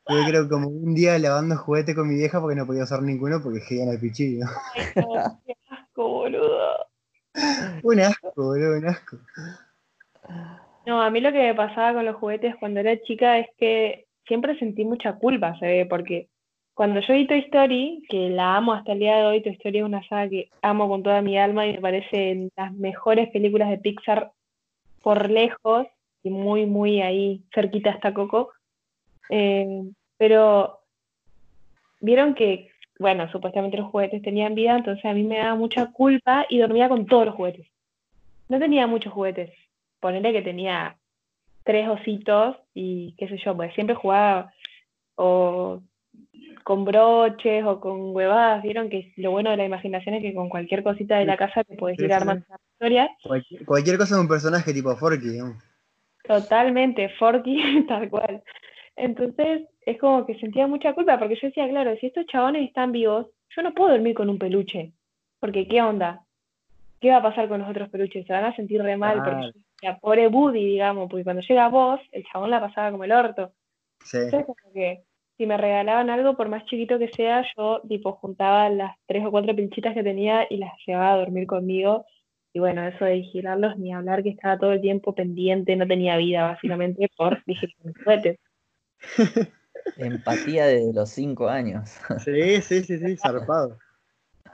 [0.10, 3.44] Tuve creo como un día lavando juguetes con mi vieja porque no podía usar ninguno
[3.44, 4.48] porque en el pichillo.
[4.76, 6.88] Ay, no, qué asco, boludo.
[7.84, 9.18] Un asco, boludo, un asco.
[10.88, 14.08] No, a mí lo que me pasaba con los juguetes cuando era chica es que
[14.28, 16.28] siempre sentí mucha culpa, se ve, porque
[16.74, 19.78] cuando yo vi Toy Story, que la amo hasta el día de hoy, Toy Story
[19.78, 23.70] es una saga que amo con toda mi alma y me parece las mejores películas
[23.70, 24.32] de Pixar
[25.04, 25.86] por lejos
[26.24, 28.50] y muy, muy ahí cerquita está Coco.
[29.30, 29.84] Eh,
[30.18, 30.80] pero
[32.02, 36.46] vieron que, bueno, supuestamente los juguetes tenían vida, entonces a mí me daba mucha culpa
[36.50, 37.68] y dormía con todos los juguetes.
[38.50, 39.52] No tenía muchos juguetes.
[40.00, 40.98] Ponerle que tenía
[41.64, 44.52] tres ositos y qué sé yo, pues siempre jugaba
[45.16, 45.82] o
[46.64, 48.64] con broches o con huevadas.
[48.64, 51.64] Vieron que lo bueno de la imaginación es que con cualquier cosita de la casa
[51.64, 53.10] te puedes Sí, ir armando una historia.
[53.24, 55.40] Cualquier, cualquier cosa de un personaje tipo Forky.
[56.24, 58.44] Totalmente, Forky, tal cual.
[59.00, 62.92] Entonces es como que sentía mucha culpa porque yo decía, claro, si estos chabones están
[62.92, 64.92] vivos, yo no puedo dormir con un peluche.
[65.40, 66.22] Porque, ¿qué onda?
[67.00, 68.28] ¿Qué va a pasar con los otros peluches?
[68.28, 69.52] Se van a sentir re mal porque Claro.
[69.54, 73.14] yo decía, pobre Woody, digamos, porque cuando llega vos, el chabón la pasaba como el
[73.14, 73.54] orto.
[74.04, 74.18] Sí.
[74.18, 75.04] Entonces, como que
[75.38, 79.32] si me regalaban algo, por más chiquito que sea, yo tipo juntaba las tres o
[79.32, 82.06] cuatro pilchitas que tenía y las llevaba a dormir conmigo.
[82.54, 86.18] Y bueno, eso de vigilarlos, ni hablar que estaba todo el tiempo pendiente, no tenía
[86.18, 88.40] vida básicamente por vigilar mis juguetes.
[89.98, 91.90] Empatía desde los 5 años.
[92.24, 93.78] Sí, sí, sí, sí, zarpado.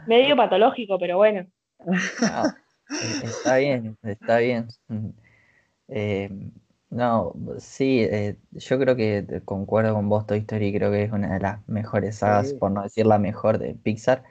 [0.07, 1.45] Medio patológico, pero bueno.
[2.21, 2.55] Ah,
[2.89, 4.67] eh, está bien, está bien.
[5.87, 6.29] Eh,
[6.89, 11.33] no, sí, eh, yo creo que concuerdo con vos, Toy Story, creo que es una
[11.33, 12.55] de las mejores sagas, Sí.
[12.55, 14.23] por no decir la mejor de Pixar.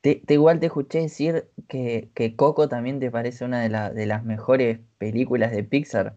[0.00, 3.90] Te, te- igual te escuché decir que, que Coco también te parece una de, la-
[3.90, 6.14] de las mejores películas de Pixar.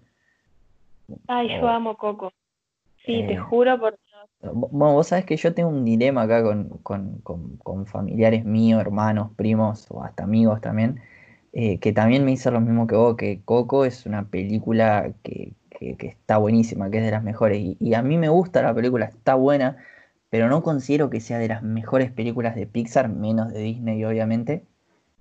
[1.28, 1.68] Ay, yo Oh.
[1.68, 2.32] amo Coco.
[3.06, 3.98] Sí, te Eh, juro por
[4.42, 8.44] Bo- Bueno, vos sabés que yo tengo un dilema acá con, con- con- con familiares
[8.46, 11.00] míos, hermanos, primos o hasta amigos también,
[11.54, 15.54] eh, que también me dicen lo mismo que vos, que Coco es una película que,
[15.70, 17.60] que- que está buenísima, que es de las mejores.
[17.60, 19.78] Y, y a mí me gusta la película, está buena,
[20.30, 24.64] pero no considero que sea de las mejores películas de Pixar, menos de Disney, obviamente.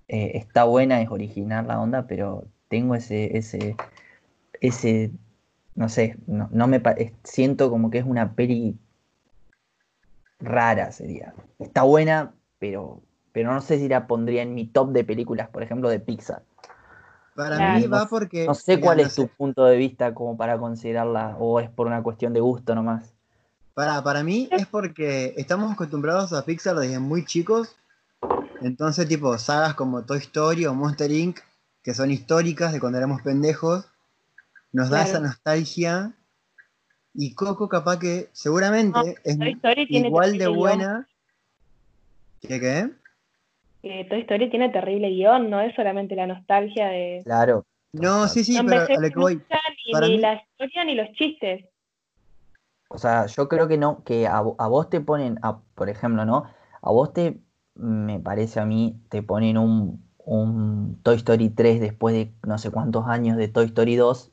[0.08, 3.76] Eh, está buena, es original la onda, pero tengo ese, ese,
[4.60, 5.10] ese
[5.74, 6.82] no sé, no, no me
[7.24, 8.78] siento como que es una peli
[10.40, 11.34] rara sería.
[11.58, 13.02] Está buena, pero,
[13.32, 16.42] pero no sé si la pondría en mi top de películas, por ejemplo, de Pixar.
[17.34, 17.78] Para Claro.
[17.78, 18.46] mí No va porque.
[18.46, 22.02] No sé cuál es tu punto de vista como para considerarla, o es por una
[22.02, 23.14] cuestión de gusto nomás.
[23.74, 27.76] Para, para mí es porque estamos acostumbrados a Pixar desde muy chicos.
[28.60, 31.38] Entonces, tipo, sagas como Toy Story o Monster Inc.,
[31.82, 33.86] que son históricas de cuando éramos pendejos,
[34.72, 35.10] nos da Claro.
[35.10, 36.12] esa nostalgia.
[37.14, 41.08] Y Coco, capaz que seguramente es Toy Story tiene igual de buena.
[42.40, 42.90] ¿Qué qué?
[43.82, 47.22] Eh, Toy Story tiene terrible guion, no es solamente la nostalgia de...
[47.24, 47.64] Claro.
[47.92, 49.36] No, sí, sí, no pero a lo que voy.
[49.36, 51.64] ni, Para ni mí- la historia ni los chistes.
[52.88, 55.88] O sea, yo creo que no, que a, vo- a vos te ponen, a- por
[55.88, 56.44] ejemplo, ¿no?
[56.82, 57.40] A vos te,
[57.74, 62.70] me parece a mí, te ponen un, un Toy Story 3 después de no sé
[62.70, 64.32] cuántos años de Toy Story 2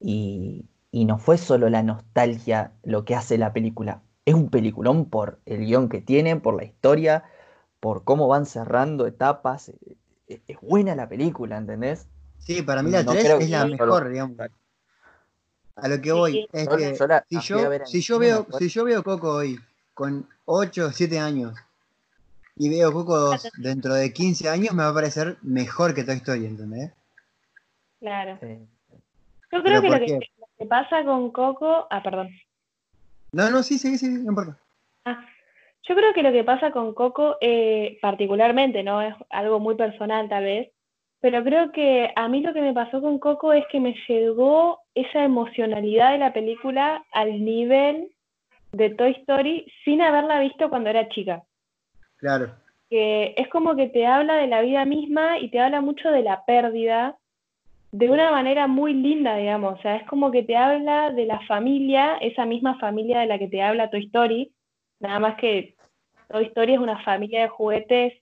[0.00, 4.02] y, y no fue solo la nostalgia lo que hace la película.
[4.24, 7.24] Es un peliculón por el guion que tiene, por la historia,
[7.80, 9.68] por cómo van cerrando etapas.
[9.70, 12.06] e- e- Es buena la película, ¿entendés?
[12.38, 14.36] Sí, para mí la No 3 creo es que la solo- mejor, digamos.
[15.76, 18.26] A lo que voy es que yo la- si yo, ver en si yo cine,
[18.26, 19.58] veo, si yo veo Coco hoy
[19.94, 21.54] con 8 o 7 años
[22.56, 26.16] y veo Coco 2 dentro de 15 años, me va a parecer mejor que Toy
[26.16, 26.92] Story, ¿entendés?
[28.00, 28.38] Claro.
[29.50, 31.86] Yo ¿Pero creo que lo que pasa con Coco...
[31.90, 32.30] Ah, perdón.
[33.32, 34.58] No, no, sí, sí, sí, no importa.
[35.04, 35.24] Ah,
[35.88, 39.00] yo creo que lo que pasa con Coco, eh, particularmente, ¿no?
[39.00, 40.70] Es algo muy personal tal vez,
[41.20, 44.80] pero creo que a mí lo que me pasó con Coco es que me llegó
[44.94, 48.12] esa emocionalidad de la película al nivel
[48.72, 51.42] de Toy Story sin haberla visto cuando era chica.
[52.18, 52.54] Claro.
[52.88, 56.22] Que es como que te habla de la vida misma y te habla mucho de
[56.22, 57.17] la pérdida
[57.90, 59.78] de una manera muy linda, digamos.
[59.78, 63.38] O sea, es como que te habla de la familia, esa misma familia de la
[63.38, 64.52] que te habla Toy Story,
[65.00, 65.74] nada más que
[66.28, 68.14] Toy Story es una familia de juguetes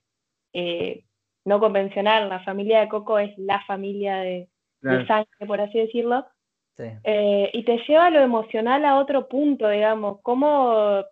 [0.53, 1.03] eh,
[1.45, 2.29] no convencional.
[2.29, 4.47] La familia de Coco es la familia de,
[4.81, 6.25] de sangre, por así decirlo.
[6.77, 6.85] sí.
[7.03, 11.03] Eh, y te lleva lo emocional a otro punto, digamos, cómo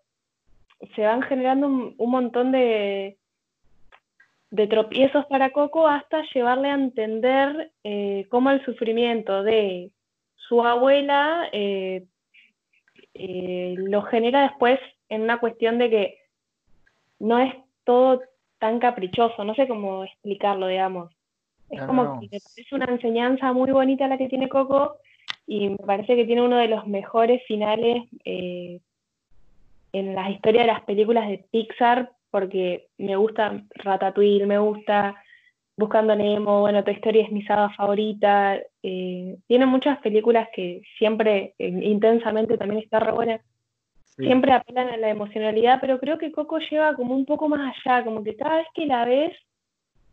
[0.95, 3.17] se van generando un, un montón de,
[4.51, 9.91] de tropiezos para Coco hasta llevarle a entender eh, cómo el sufrimiento de
[10.35, 12.05] su abuela eh,
[13.13, 14.79] eh, lo genera después
[15.09, 16.17] en una cuestión de que
[17.19, 17.53] no es
[17.83, 18.21] todo
[18.59, 21.11] tan caprichoso, no sé cómo explicarlo, digamos.
[21.69, 24.97] Es No, como no, que me parece una enseñanza muy bonita la que tiene Coco
[25.47, 28.03] y me parece que tiene uno de los mejores finales
[29.95, 35.15] en las historias de las películas de Pixar, porque me gusta Ratatouille, me gusta
[35.77, 38.59] Buscando Nemo, bueno, Toy Story es mi saga favorita.
[38.83, 43.39] eh, tiene muchas películas que siempre, eh, intensamente, también está re buena.
[44.03, 44.25] Sí.
[44.25, 48.03] Siempre apelan a la emocionalidad, pero creo que Coco lleva como un poco más allá,
[48.03, 49.31] como que cada vez que la ves,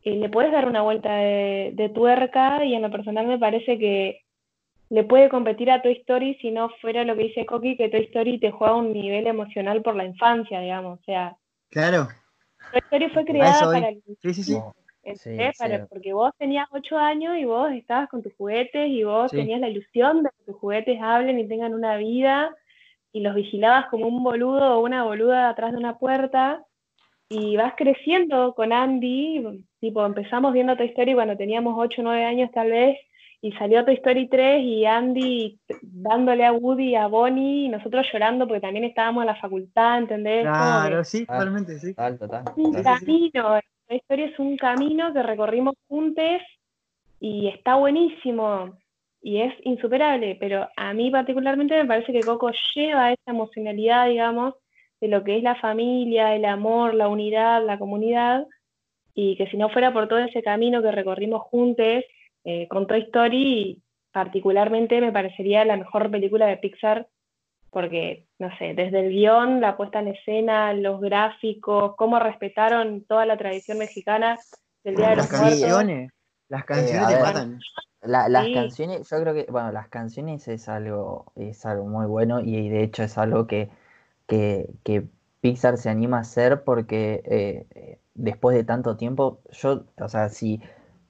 [0.05, 3.81] eh, le puedes dar una vuelta de, de tuerca y en lo personal me parece
[3.81, 4.21] que
[4.91, 8.03] le puede competir a Toy Story si no fuera lo que dice Coqui, que Toy
[8.03, 11.01] Story te juega un nivel emocional por la infancia, digamos.
[11.01, 11.37] O sea,
[11.73, 12.09] Claro.
[12.71, 14.57] Toy Story fue creada para el Sí, sí, sí.
[15.17, 15.85] Sí, Para- sí.
[15.91, 19.39] porque vos tenías ocho años y vos estabas con tus juguetes y vos Sí.
[19.39, 22.55] tenías la ilusión de que tus juguetes hablen y tengan una vida
[23.13, 26.63] y los vigilabas como un boludo o una boluda atrás de una puerta
[27.29, 32.25] y vas creciendo con Andy, tipo empezamos viendo Toy Story cuando teníamos 8 o 9
[32.25, 32.97] años tal vez
[33.45, 38.07] y salió Toy Story 3 y Andy dándole a Woody y a Bonnie y nosotros
[38.13, 40.43] llorando porque también estábamos en la facultad, ¿entendés?
[40.45, 41.39] Que- Claro, sí, Ah.
[41.39, 41.89] totalmente, sí.
[41.95, 42.85] Total, total, un sí, sí.
[42.85, 46.41] camino, la historia es un camino que recorrimos juntos
[47.21, 48.79] y está buenísimo
[49.21, 54.55] y es insuperable, pero a mí particularmente me parece que Coco lleva esa emocionalidad, digamos,
[55.01, 58.47] de lo que es la familia, el amor, la unidad, la comunidad,
[59.15, 62.05] y que si no fuera por todo ese camino que recorrimos juntos
[62.45, 67.09] eh, con Toy Story, particularmente me parecería la mejor película de Pixar
[67.71, 73.25] porque, no sé, desde el guion, la puesta en escena, los gráficos, cómo respetaron toda
[73.25, 74.39] la tradición mexicana
[74.85, 75.61] del Día de Las los Muertos.
[75.61, 76.11] canciones.
[76.49, 77.23] Las canciones a te ver.
[77.23, 77.61] matan.
[78.03, 78.53] La- las Sí.
[78.53, 82.83] canciones, yo creo que, bueno, las canciones es algo, es algo muy bueno y de
[82.83, 83.71] hecho es algo que,
[84.27, 85.05] que, que
[85.41, 90.29] Pixar se anima a hacer porque eh, eh, después de tanto tiempo, yo, o sea,
[90.29, 90.61] si,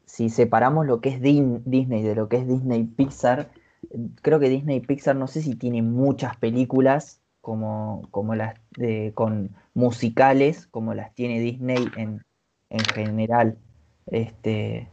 [0.06, 3.50] si separamos lo que es Disney de lo que es Disney Pixar,
[3.90, 9.12] eh, creo que Disney Pixar no sé si tiene muchas películas como, como las de,
[9.14, 12.22] con musicales como las tiene Disney en,
[12.70, 13.58] en general.
[14.06, 14.88] Este,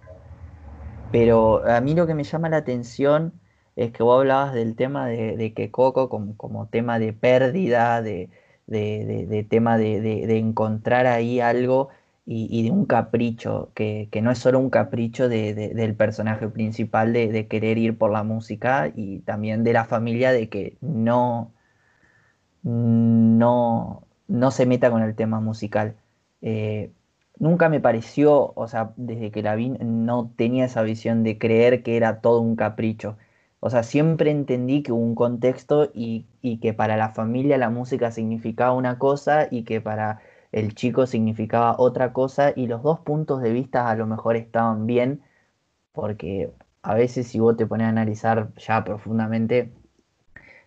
[1.11, 3.33] pero a mí lo que me llama la atención
[3.75, 8.29] es que vos hablabas del tema de, que Coco como, tema de pérdida, de,
[9.49, 11.89] tema de, encontrar ahí algo
[12.31, 17.79] y, de un capricho, que, no es solo un capricho del personaje principal de, querer
[17.79, 21.51] ir por la música y también de la familia de que no,
[22.61, 25.95] no, no se meta con el tema musical.
[26.43, 26.91] Eh,
[27.39, 31.81] nunca me pareció, o sea, desde que la vi, no tenía esa visión de creer
[31.81, 33.17] que era todo un capricho.
[33.59, 36.27] O sea, siempre entendí que hubo un contexto y,
[36.61, 40.19] que para la familia la música significaba una cosa y que para
[40.51, 44.85] el chico significaba otra cosa y los dos puntos de vista a lo mejor estaban
[44.87, 45.21] bien
[45.93, 49.71] porque a veces si vos te pones a analizar ya profundamente,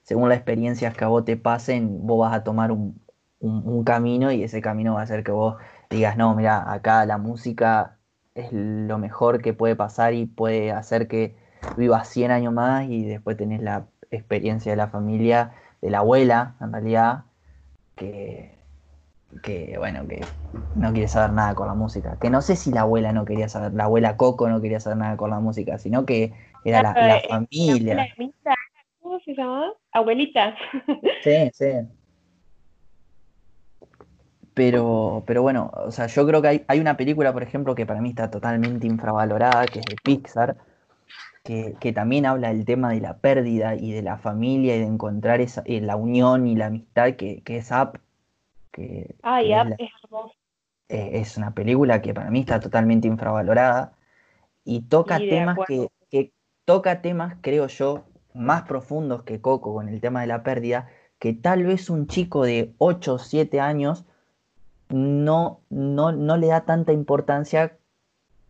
[0.03, 3.01] según las experiencias que a vos te pasen, vos vas a tomar un,
[3.41, 5.57] un camino y ese camino va a hacer que vos
[5.91, 7.99] digas, no, mira, acá la música
[8.35, 11.37] es lo mejor que puede pasar y puede hacer que
[11.77, 16.57] vivas 100 años más y después tenés la experiencia de la familia, de la abuela,
[16.61, 17.25] en realidad,
[17.97, 18.62] que,
[19.43, 20.25] que, bueno, que
[20.75, 22.19] no quiere saber nada con la música.
[22.21, 24.99] Que no sé si la abuela no quería saber, la abuela Coco no quería saber
[24.99, 26.33] nada con la música, sino que
[26.65, 28.09] era la, eh, familia.
[29.01, 29.73] ¿Cómo se llamaba?
[29.93, 30.55] Abuelita.
[31.23, 31.71] Sí, sí.
[34.55, 37.87] Pero, pero bueno, o sea, yo creo que hay, hay, una película, por ejemplo, que
[37.87, 40.57] para mí está totalmente infravalorada, que es de Pixar,
[41.45, 45.41] que, también habla del tema de la pérdida y de la familia y de encontrar
[45.41, 48.01] esa, eh, la unión y la amistad que, es Up.
[48.73, 49.15] Que,
[49.79, 50.33] es, hermoso.
[50.89, 53.93] Eh, es una película que para mí está totalmente infravalorada
[54.65, 56.33] y toca temas que, que,
[56.65, 58.05] toca temas, creo yo,
[58.35, 62.45] más profundos que Coco con el tema de la pérdida, que tal vez un chico
[62.45, 64.05] de 8 o 7 años
[64.89, 67.77] no, no, no le da tanta importancia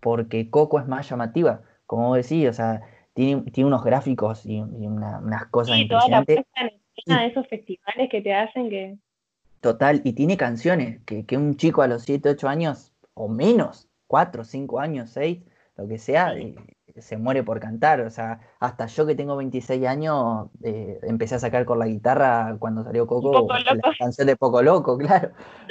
[0.01, 2.81] porque Coco es más llamativa como vos decís, o sea,
[3.13, 6.37] tiene, tiene unos gráficos y, unas cosas sí, impresionantes.
[6.37, 6.71] Toda
[7.05, 8.97] la de esos festivales que te hacen que...
[9.63, 13.89] Total, y tiene canciones que, que un chico a los 7, 8 años, o menos,
[14.09, 15.39] 4, 5 años, 6,
[15.77, 16.57] lo que sea, eh,
[16.99, 18.01] se muere por cantar.
[18.01, 22.57] O sea, hasta yo que tengo 26 años, eh, empecé a sacar con la guitarra
[22.59, 25.31] cuando salió Coco, la canción de Poco Loco, claro.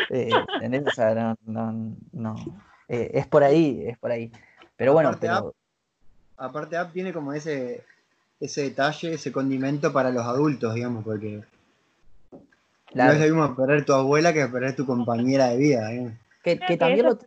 [0.10, 2.36] Eh, o sea, no, no, no.
[2.88, 4.32] Es por ahí, es por ahí.
[4.78, 5.54] Pero bueno, pero
[6.38, 7.84] aparte App tiene como ese,
[8.40, 11.44] ese detalle, ese condimento para los adultos, digamos, porque
[12.94, 15.90] no es lo mismo perder tu abuela que perder tu compañera de vida.
[16.44, 17.18] Que, también, lo,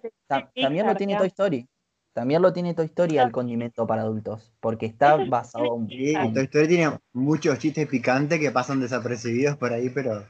[0.54, 1.68] también lo tiene Toy Story.
[2.12, 5.88] También lo tiene Toy Story el condimento para adultos, porque está basado en...
[5.88, 10.24] Sí, Toy Story tiene muchos chistes picantes que pasan desapercibidos por ahí, pero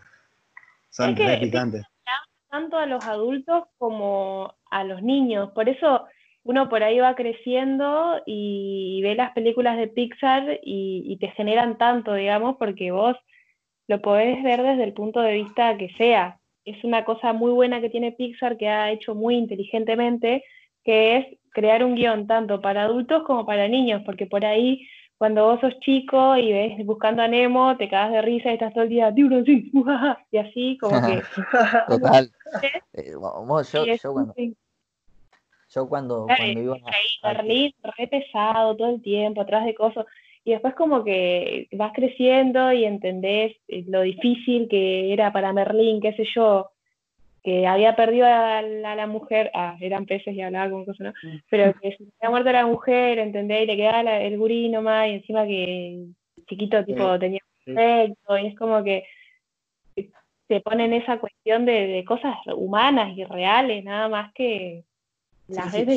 [0.90, 1.82] son re picantes.
[2.48, 5.50] Tanto a los adultos como a los niños.
[5.52, 6.06] Por eso
[6.44, 12.14] uno por ahí va creciendo y ve las películas de Pixar y, te generan tanto,
[12.14, 13.16] digamos, porque vos
[13.86, 16.38] lo podés ver desde el punto de vista que sea.
[16.64, 20.44] Es una cosa muy buena que tiene Pixar que ha hecho muy inteligentemente,
[20.82, 24.86] que es crear un guion tanto para adultos como para niños, porque por ahí
[25.18, 28.74] cuando vos sos chico y ves buscando a Nemo, te cagas de risa y estás
[28.74, 29.12] todo el día,
[30.30, 31.22] y así como que...
[31.88, 32.30] Total.
[32.92, 33.84] Eh, yo,
[35.68, 36.76] yo cuando, cuando iba
[37.22, 40.06] a, Berlín, re pesado todo el tiempo, atrás de cosas.
[40.44, 46.00] Y después como que vas creciendo y entendés eh, lo difícil que era para Merlín,
[46.00, 46.70] qué sé yo,
[47.42, 51.40] que había perdido a la, mujer, ah, eran peces y hablaba con cosas, ¿no?
[51.50, 53.62] Pero que se había muerto la mujer, ¿entendés?
[53.62, 56.06] Y le quedaba el gurí nomás, y encima que
[56.46, 59.04] chiquito tipo tenía un efecto, y es como que
[60.48, 64.84] se pone en esa cuestión de, de cosas humanas y reales, nada más que
[65.46, 65.96] siempre,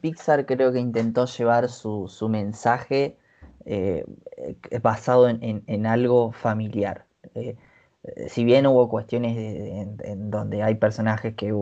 [0.00, 3.16] Pixar creo que intentó llevar su, mensaje
[3.64, 4.04] eh,
[4.36, 7.06] eh, basado en, algo familiar.
[7.34, 7.56] Eh,
[8.28, 11.52] si bien hubo cuestiones en, donde hay personajes que,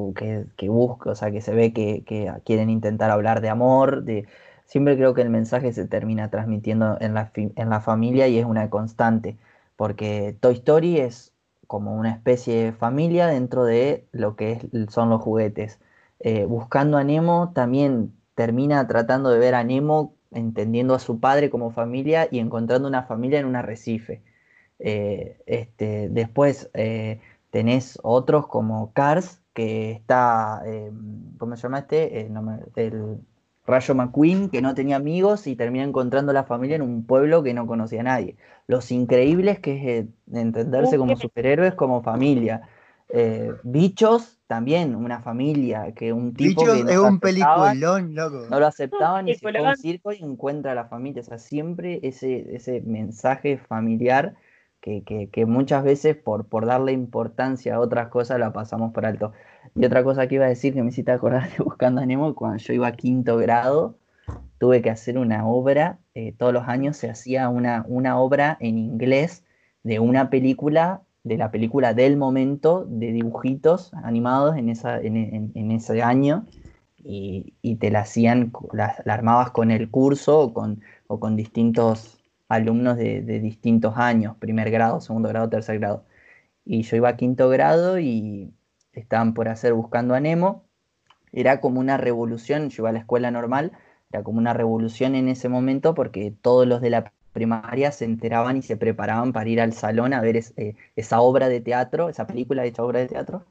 [0.57, 2.03] que, buscan, o sea, que se ve que,
[2.45, 4.26] quieren intentar hablar de amor, de,
[4.64, 8.45] siempre creo que el mensaje se termina transmitiendo en la, en la familia y es
[8.45, 9.37] una constante,
[9.76, 11.32] porque Toy Story es
[11.66, 15.78] como una especie de familia dentro de lo que son los juguetes.
[16.21, 21.51] Eh, buscando a Nemo también termina tratando de ver a Nemo entendiendo a su padre
[21.51, 24.23] como familia y encontrando una familia en un arrecife.
[24.79, 30.62] Eh, este, después eh, tenés otros como Cars, que está,
[31.39, 32.21] ¿cómo se llama este?
[32.21, 33.19] el
[33.67, 37.55] Rayo McQueen, que no tenía amigos y termina encontrando la familia en un pueblo que
[37.55, 38.37] no conocía a nadie.
[38.67, 42.69] Los increíbles, que es entenderse como superhéroes, como familia.
[43.09, 47.70] Eh, Bichos, también, una familia, que un tipo Bichos que no es lo un aceptaban,
[47.80, 48.46] peliculón, loco.
[48.50, 51.20] no lo aceptaban y se fue a un circo y encuentra a la familia.
[51.22, 54.34] O sea, siempre ese, ese mensaje familiar
[54.80, 59.07] que, que- que muchas veces por, por darle importancia a otras cosas la pasamos por
[59.07, 59.32] alto.
[59.74, 62.34] Y otra cosa que iba a decir que me hiciste acordar de Buscando a Nemo,
[62.34, 63.98] cuando yo iba a quinto grado,
[64.59, 68.78] tuve que hacer una obra, eh, todos los años se hacía una, una obra en
[68.78, 69.44] inglés
[69.82, 76.01] de una película, de la película del momento, de dibujitos animados en, esa, en, ese
[76.01, 76.47] año,
[76.99, 82.20] y, y te la hacían, la armabas con el curso o con, o con distintos
[82.49, 86.05] alumnos de, de distintos años, primer grado, segundo grado, tercer grado.
[86.64, 88.55] Y yo iba a quinto grado y
[88.93, 90.64] estaban por hacer Buscando a Nemo.
[91.33, 93.72] Era como una revolución, yo iba a la escuela normal,
[94.12, 98.57] era como una revolución en ese momento porque todos los de la primaria se enteraban
[98.57, 102.09] y se preparaban para ir al salón a ver es- eh, esa obra de teatro,
[102.09, 103.45] esa película hecha obra de teatro,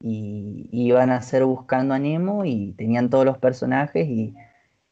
[0.00, 4.34] y iban a hacer Buscando a Nemo y tenían todos los personajes y,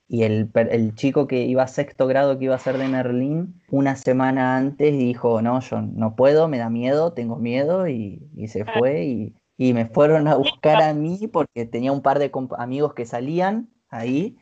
[0.09, 0.51] y el,
[0.96, 4.92] chico que iba a sexto grado que iba a ser de Merlín, una semana antes
[4.98, 9.34] dijo, no, yo no puedo, me da miedo, tengo miedo y, y se fue y,
[9.57, 13.68] y me fueron a buscar a mí porque tenía un par de amigos que salían
[13.88, 14.36] ahí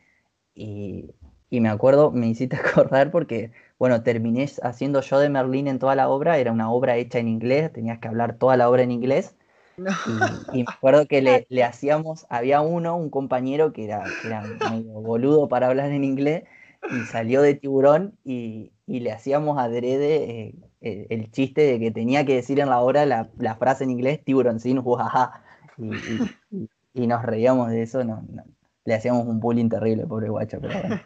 [0.55, 1.11] y,
[1.49, 5.95] y me acuerdo, me hiciste acordar porque, bueno, terminé haciendo yo de Merlín en toda
[5.95, 8.91] la obra, era una obra hecha en inglés, tenías que hablar toda la obra en
[8.91, 9.35] inglés.
[9.77, 9.91] No.
[10.03, 14.27] Y, y me acuerdo que le, le hacíamos, había uno, un compañero que era, que
[14.27, 16.43] era medio boludo para hablar en inglés,
[16.89, 21.91] y salió de tiburón y, y le hacíamos adrede eh, el, el chiste de que
[21.91, 25.43] tenía que decir en la obra la, la frase en inglés, tiburón sin jujaja.
[25.77, 26.69] Y, y- y-
[27.03, 28.43] y nos reíamos de eso, no, no-
[28.85, 30.99] le hacíamos un bullying terrible, pobre guacho, pero bueno.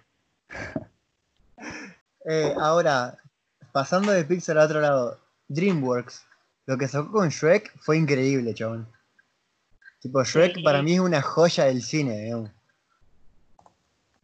[2.25, 3.17] Eh, ahora,
[3.71, 5.19] pasando de Pixar a otro lado,
[5.49, 6.25] DreamWorks,
[6.65, 8.87] lo que sacó con Shrek fue increíble, chabón.
[9.99, 10.63] Tipo, Shrek Sí.
[10.63, 12.49] para mí es una joya del cine, digamos.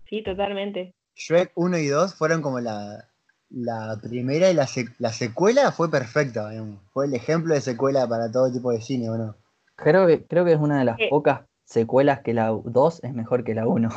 [0.10, 0.94] Sí, totalmente.
[1.16, 3.06] Shrek 1 y 2 fueron como la,
[3.50, 6.80] la primera y la, sec- la secuela fue perfecta, digamos.
[6.94, 9.36] Fue el ejemplo de secuela para todo tipo de cine, ¿o no?
[9.76, 11.08] Creo que, creo que es una de las Eh.
[11.10, 13.90] pocas secuelas que la 2 es mejor que la 1.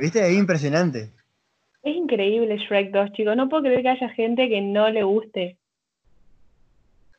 [0.00, 0.26] ¿Viste?
[0.26, 1.12] Es impresionante.
[1.82, 3.36] Es increíble Shrek 2, chicos.
[3.36, 5.58] No puedo creer que haya gente que no le guste.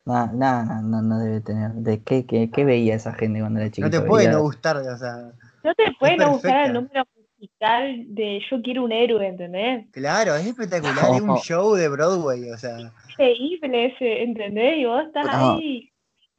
[0.06, 1.70] No, no, no, no, no debe tener.
[1.72, 3.86] ¿De qué, qué, qué veía esa gente cuando era chiquito?
[3.86, 7.04] No te puede Veía- no gustar, o sea, No te puede no gustar el número
[7.38, 9.86] musical de Yo quiero un héroe, ¿entendés?
[9.92, 12.78] claro, es espectacular, es un show de Broadway, o sea,
[13.10, 14.78] Increíble ese, ¿entendés?
[14.78, 15.54] Y vos estás No.
[15.56, 15.90] ahí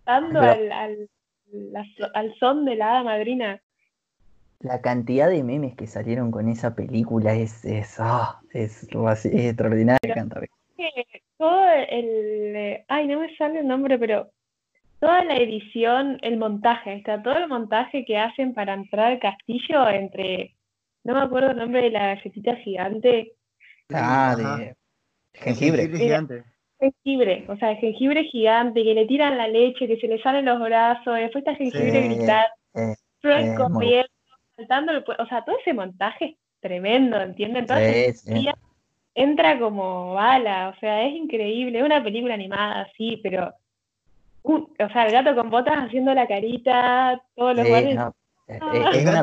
[0.03, 1.09] cantando Pero- al, al,
[2.13, 3.61] al son de la hada madrina.
[4.65, 10.15] La cantidad de memes que salieron con esa película es, es, ah, es, es extraordinaria.
[10.15, 10.41] canta.
[10.75, 12.55] que todo el.
[12.55, 14.31] eh, Ay, no me sale el nombre, pero
[14.99, 19.87] toda la edición, el montaje, está, todo el montaje que hacen para entrar al castillo
[19.87, 20.55] entre.
[21.03, 23.33] No me acuerdo el nombre de la galletita gigante.
[23.93, 24.75] Ah, de
[25.33, 25.87] jengibre.
[25.95, 26.43] gigante.
[26.79, 30.45] Jengibre, o sea, el jengibre gigante, que le tiran la leche, que se le salen
[30.45, 33.55] los brazos, después está jengibre Sí, gritando, eh, eh,
[34.55, 37.65] saltando, el o sea, todo ese montaje es tremendo, ¿entienden?
[37.65, 38.49] Esa Sí, sí.
[39.13, 43.53] entra como bala, o sea, es increíble, es una película animada, sí, pero,
[44.43, 48.15] un- o sea, el gato con botas haciendo la carita, todos los Sí, guardias, no,
[48.47, 48.89] eh, Ah.
[48.91, 49.21] El es una-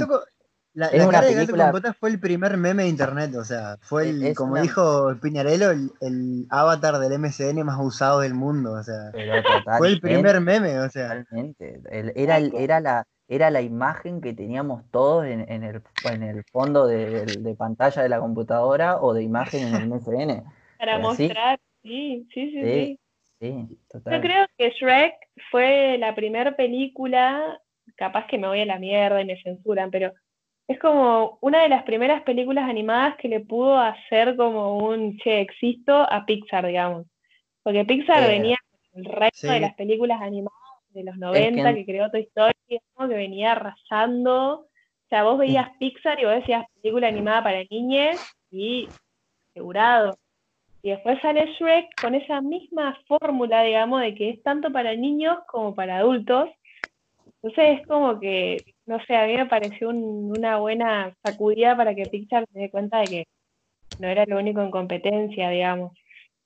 [0.75, 3.45] la, es la cara de gato con botas fue el primer meme de internet, o
[3.45, 8.21] sea, fue el, Es como una- dijo Piñarello, el, el avatar del MCN más usado
[8.21, 9.43] del mundo, o sea, pero
[9.77, 11.81] fue el primer meme, o sea, totalmente.
[11.91, 16.23] El- era, el- era, la, era la imagen que teníamos todos en, en el, en
[16.23, 20.45] el fondo de, de- de pantalla de la computadora o de imagen en el MSN.
[20.79, 23.01] para pero mostrar, sí, sí, sí, Sí, sí.
[23.41, 24.21] Sí, Yo total.
[24.21, 25.15] creo que Shrek
[25.51, 27.61] fue la primera película,
[27.97, 30.13] capaz que me voy a la mierda y me censuran, pero
[30.69, 35.41] es como una de las primeras películas animadas que le pudo hacer como un che,
[35.41, 37.07] existo a Pixar, digamos.
[37.63, 38.59] Porque Pixar Eh, venía
[38.93, 40.59] con el resto de las películas animadas
[40.93, 44.61] de los 90 que- que, creó Toy Story, que venía arrasando.
[44.61, 44.69] O
[45.09, 48.19] sea, vos veías Pixar y vos decías película animada para niñes
[48.51, 48.89] y
[49.51, 50.17] asegurado.
[50.83, 55.39] Y después sale Shrek con esa misma fórmula, digamos, de que es tanto para niños
[55.47, 56.49] como para adultos.
[57.43, 61.95] Entonces es como que, no sé, a mí me pareció un- una buena sacudida para
[61.95, 63.27] que Pixar se dé cuenta de que
[64.01, 65.93] no era lo único en competencia, digamos.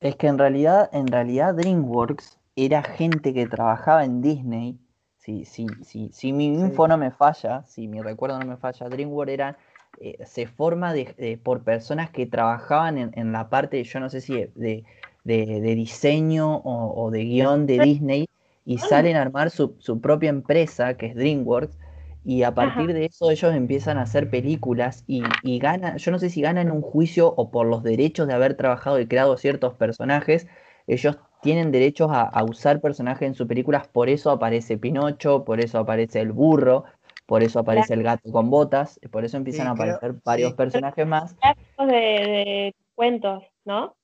[0.00, 4.78] Es que en realidad, en realidad DreamWorks era gente que trabajaba en Disney.
[5.18, 8.88] Si, si, si, si mi info no me falla, si mi recuerdo no me falla,
[8.88, 9.58] DreamWorks era,
[10.00, 14.08] eh, se forma de, de- por personas que trabajaban en, en la parte, yo no
[14.10, 14.84] sé si de,
[15.24, 18.28] de, diseño o, o de guion de Disney,
[18.64, 21.78] y salen a armar su, su propia empresa, que es DreamWorks,
[22.24, 26.18] y a partir de eso ellos empiezan a hacer películas y, y ganan, yo no
[26.18, 29.74] sé si ganan un juicio o por los derechos de haber trabajado y creado ciertos
[29.74, 30.46] personajes,
[30.88, 35.78] ellos tienen derechos a, usar personajes en sus películas, por eso aparece Pinocho, por eso
[35.78, 36.84] aparece el burro,
[37.24, 41.36] por eso aparece el gato con botas, por eso empiezan a aparecer varios personajes más.
[41.78, 43.94] De, de, cuentos, ¿no?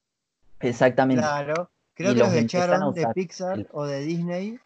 [0.60, 1.22] Exactamente.
[1.22, 4.60] Claro, creo que los, echaron de Pixar o de Disney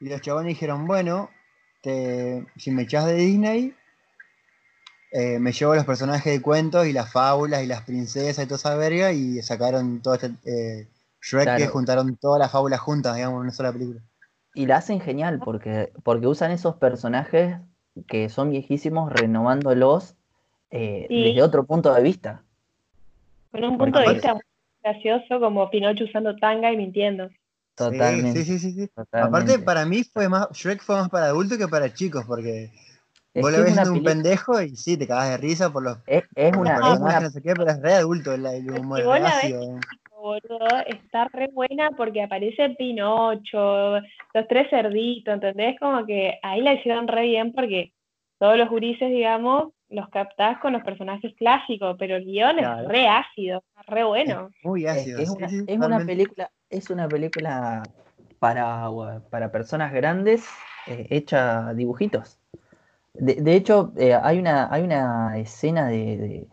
[0.00, 1.28] y los chabones dijeron, bueno,
[2.56, 3.74] si me echas de Disney,
[5.12, 8.56] eh, me llevo los personajes de cuentos y las fábulas y las princesas y toda
[8.56, 10.88] esa verga y sacaron todo este eh,
[11.26, 14.00] Shrek que juntaron todas las fábulas juntas, digamos, en una sola película.
[14.54, 17.56] Y la hacen genial porque, porque usan esos personajes
[18.06, 20.14] que son viejísimos renovándolos
[20.70, 22.42] eh, desde otro punto de vista.
[23.50, 24.42] Con un punto de vista muy
[24.82, 27.28] gracioso como Pinocho usando tanga y mintiendo.
[27.74, 28.44] Totalmente.
[28.44, 28.90] Sí, sí, sí.
[29.12, 32.70] Aparte, para mí fue más, Shrek fue más para adultos que para chicos, porque
[33.34, 36.24] vos lo ves siendo un pendejo y sí, te cagas de risa por los, es,
[36.56, 38.64] una, no sé qué, pero es re adulto el, el
[40.86, 45.78] está re buena porque aparece Pinocho, los tres cerditos, ¿entendés?
[45.78, 47.92] Como que ahí la hicieron re bien porque
[48.38, 53.06] todos los gurises, digamos, los captás con los personajes clásicos, pero el guion es re
[53.08, 54.50] ácido, re bueno.
[54.62, 55.20] muy ácido.
[55.20, 57.82] Es, una, película, es una película
[58.38, 58.88] para,
[59.30, 60.46] para personas grandes
[60.86, 62.38] eh, hecha dibujitos.
[63.14, 66.48] De, hecho, eh, hay, una, hay una escena de,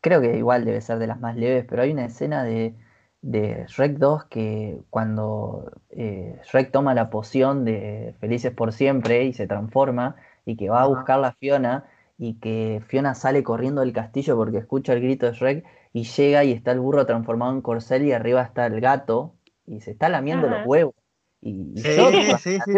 [0.00, 2.74] Creo que igual debe ser de las más leves, pero hay una escena de,
[3.22, 9.32] de Shrek 2 que cuando eh, Shrek toma la poción de Felices por Siempre y
[9.32, 10.16] se transforma
[10.46, 11.84] y que va a buscar la Fiona
[12.18, 16.44] y que Fiona sale corriendo del castillo porque escucha el grito de Shrek y llega
[16.44, 19.34] y está el burro transformado en corcel y arriba está el gato
[19.66, 20.94] y se está lamiendo los huevos.
[21.42, 22.10] Y, yo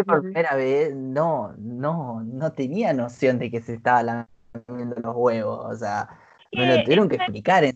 [0.05, 4.27] por primera vez no, no, no tenía noción de que se estaba
[4.67, 5.65] lamiendo los huevos.
[5.65, 6.07] O sea,
[6.53, 7.65] me lo tuvieron que explicar.
[7.65, 7.75] ¿eh?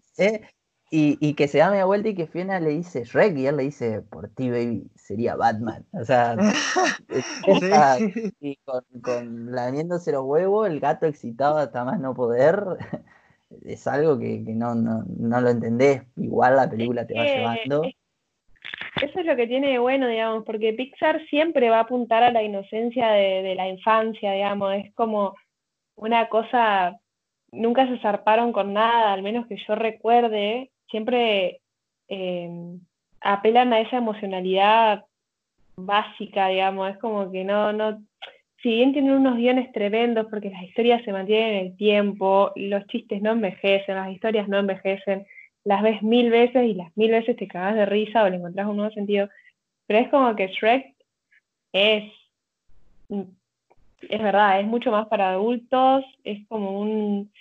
[0.90, 3.58] Y, y, que se da media vuelta y que Fiona le dice Shrek y él
[3.58, 5.86] le dice, por ti, baby, sería Batman.
[5.92, 6.38] O sea,
[8.40, 12.64] y con, con, lamiéndose los huevos, el gato excitado hasta más no poder,
[13.66, 16.04] es algo que, que no, no, no, lo entendés.
[16.16, 17.84] Igual la película te va llevando.
[19.02, 22.32] Eso es lo que tiene de bueno, digamos, porque Pixar siempre va a apuntar a
[22.32, 25.36] la inocencia de, de la infancia, digamos, es como
[25.96, 26.98] una cosa
[27.52, 31.62] nunca se zarparon con nada, al menos que yo recuerde, siempre
[32.08, 32.80] em,
[33.22, 35.06] apelan a esa emocionalidad
[35.76, 38.02] básica, digamos, es como que no, no,
[38.62, 42.86] si bien tienen unos guiones tremendos porque las historias se mantienen en el tiempo, los
[42.88, 45.26] chistes no envejecen, las historias no envejecen,
[45.64, 48.68] las ves mil veces y las mil veces te cagas de risa o le encontrás
[48.68, 49.30] un nuevo sentido,
[49.86, 50.96] pero es como que Shrek
[51.74, 52.12] es,
[53.10, 57.32] es verdad, es mucho más para adultos, es como un,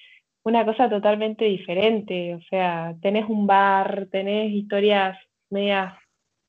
[0.47, 2.37] una cosa totalmente diferente.
[2.37, 5.19] O sea, tenés un bar, tenés historias
[5.51, 5.95] medias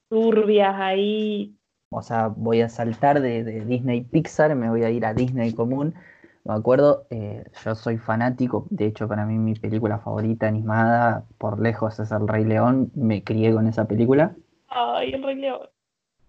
[0.08, 1.56] turbias ahí.
[1.90, 5.96] O sea, voy a saltar de, Disney Pixar, me voy a ir a Disney común.
[6.44, 11.60] Me acuerdo, eh, yo soy fanático, de hecho para mí mi película favorita animada por
[11.60, 14.36] lejos es El Rey León, me crié con esa película.
[14.68, 15.68] Ay, El Rey León.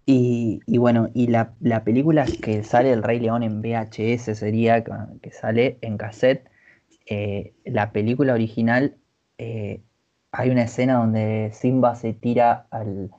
[0.07, 4.83] Y, y bueno, y la, la, película que sale El Rey León en VHS sería,
[4.83, 6.49] que sale en cassette,
[7.09, 8.95] eh, la película original
[9.39, 9.81] eh,
[10.31, 13.09] hay una escena donde Simba se tira al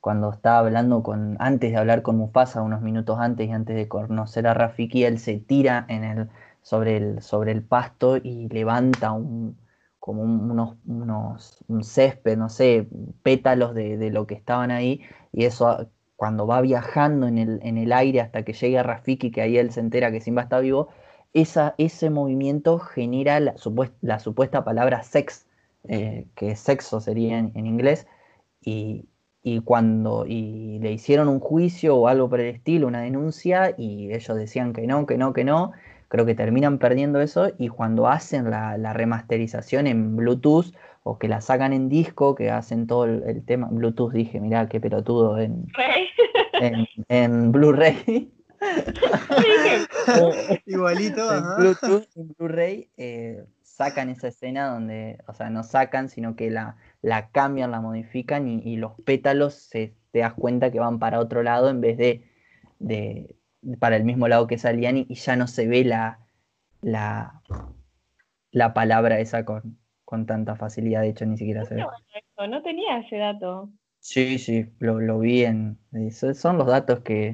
[0.00, 3.88] cuando está hablando con antes de hablar con Mufasa unos minutos antes y antes de
[3.88, 6.28] conocer a Rafiki él se tira en el
[6.62, 9.56] sobre el sobre el pasto y levanta un
[9.98, 12.88] como unos, unos un césped no sé
[13.22, 15.00] pétalos de, de, lo que estaban ahí
[15.32, 19.30] y eso cuando va viajando en el, en el aire hasta que llegue a Rafiki
[19.30, 20.88] que ahí él se entera que Simba está vivo
[21.32, 25.46] ese movimiento genera la, supuesta, palabra sex,
[25.88, 28.06] eh, que sexo sería en, inglés,
[28.60, 29.06] y,
[29.64, 34.36] cuando y le hicieron un juicio o algo por el estilo, una denuncia, y ellos
[34.36, 35.72] decían que no, que no, que no,
[36.08, 41.40] creo que terminan perdiendo eso, y cuando hacen la, remasterización en Bluetooth, o que la
[41.40, 45.66] sacan en disco, que hacen todo el, tema, Bluetooth dije, mirá qué pelotudo en,
[46.60, 48.30] en, en Blu-ray.
[50.66, 56.36] Igualito, en Bluetooth, en Blu-ray, eh, sacan esa escena donde, o sea, no sacan, sino
[56.36, 60.98] que la, la cambian, la modifican y, los pétalos se, te das cuenta que van
[60.98, 62.24] para otro lado en vez de,
[62.78, 63.36] de
[63.78, 66.26] para el mismo lado que salían y, ya no se ve la,
[66.80, 67.42] la,
[68.50, 71.86] la palabra esa con, con tanta facilidad, de hecho ni siquiera se ve.
[72.48, 73.70] No tenía ese dato.
[74.00, 75.78] Sí, sí, lo, lo vi en...
[76.34, 77.32] Son los datos que,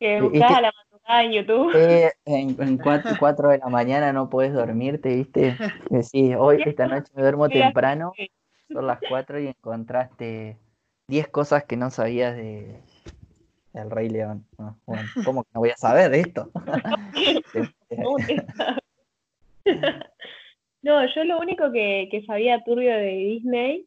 [0.00, 1.76] Que buscás a la madrugada en YouTube.
[1.76, 2.88] Eh, en, 4,
[3.50, 5.58] de la mañana no puedes dormirte, ¿viste?
[6.02, 8.14] Sí, hoy, esta noche me duermo temprano,
[8.72, 10.56] son las 4 y encontraste
[11.08, 12.80] 10 cosas que no sabías de
[13.74, 14.46] El Rey León.
[14.58, 16.50] Ah, bueno, ¿cómo que no voy a saber de esto?
[20.82, 23.86] no, yo lo único que, que sabía turbio de Disney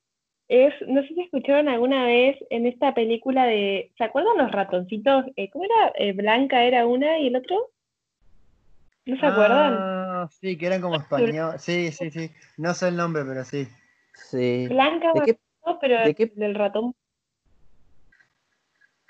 [0.54, 5.26] es, no sé si escucharon alguna vez en esta película de, ¿se acuerdan los ratoncitos?
[5.36, 5.94] Eh, ¿Cómo era?
[5.96, 7.72] Eh, Blanca era una y el otro.
[9.08, 9.74] ¿No se acuerdan?
[9.80, 11.56] Ah, sí, que eran como español.
[11.58, 12.30] Sí, sí, sí.
[12.58, 13.68] No sé el nombre, pero sí.
[14.14, 14.68] Sí.
[14.70, 15.40] Blanca, ¿De qué,
[15.82, 16.28] pero ¿de qué?
[16.36, 16.94] del ratón.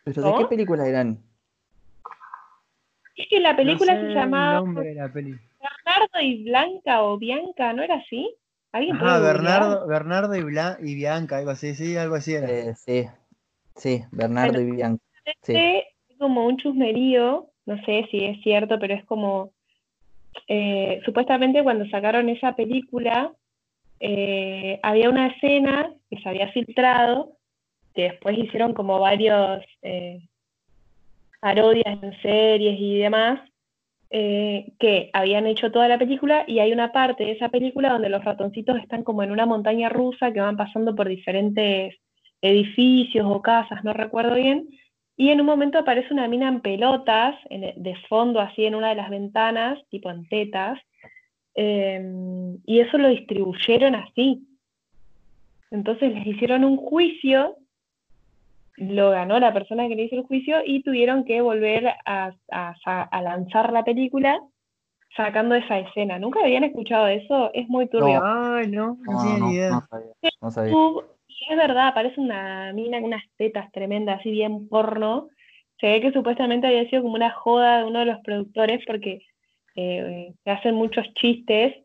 [0.06, 1.22] ¿Pero de qué película eran?
[3.18, 8.34] Es que la película se llamaba Bernardo y Blanca o Bianca, ¿no era así?
[8.74, 12.50] Ah, Bernardo, Bernardo y, y, Bianca, algo así, sí, algo así era.
[12.50, 13.06] Eh, sí,
[13.76, 15.04] sí, Bernardo y Bianca.
[15.48, 19.52] Es como un chusmerío, no sé si es cierto, pero es como,
[20.48, 23.32] eh, supuestamente cuando sacaron esa película,
[24.00, 27.38] eh, había una escena que se había filtrado,
[27.94, 29.64] que después hicieron como varios
[31.40, 33.40] parodias en series y demás,
[34.16, 38.10] eh, que habían hecho toda la película y hay una parte de esa película donde
[38.10, 41.96] los ratoncitos están como en una montaña rusa que van pasando por diferentes
[42.40, 44.70] edificios o casas, no recuerdo bien,
[45.18, 48.96] y en un momento aparece una mina en pelotas, de fondo así en una de
[48.96, 50.80] las ventanas, tipo en tetas,
[51.56, 54.46] em, y eso lo distribuyeron así.
[55.72, 57.56] Entonces les hicieron un juicio
[58.78, 62.34] lo ganó la persona que le hizo el juicio y tuvieron que volver a,
[63.22, 64.40] lanzar la película
[65.16, 66.18] sacando esa escena.
[66.18, 67.52] ¿Nunca habían escuchado eso?
[67.54, 68.20] Es muy turbio.
[68.20, 69.82] No, Ay, no, no, no, ni idea.
[70.42, 70.74] No sabía,
[71.50, 75.28] es verdad, aparece una mina con unas tetas tremendas, así bien porno.
[75.80, 79.22] Se ve que supuestamente había sido como una joda de uno de los productores porque
[79.76, 81.76] eh, se hacen muchos chistes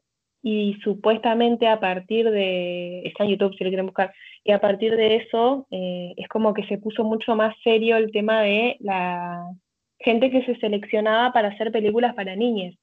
[0.50, 4.96] y supuestamente a partir de, está en YouTube si lo quieren buscar, y a partir
[4.96, 9.44] de eso eh, es como que se puso mucho más serio el tema de la
[9.98, 12.74] gente que se seleccionaba para hacer películas para niñas.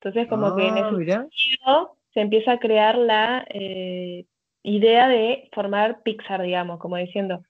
[0.00, 4.24] Entonces como que en ese ah, sentido se empieza a crear la eh,
[4.62, 7.42] idea de formar Pixar, digamos, como diciendo,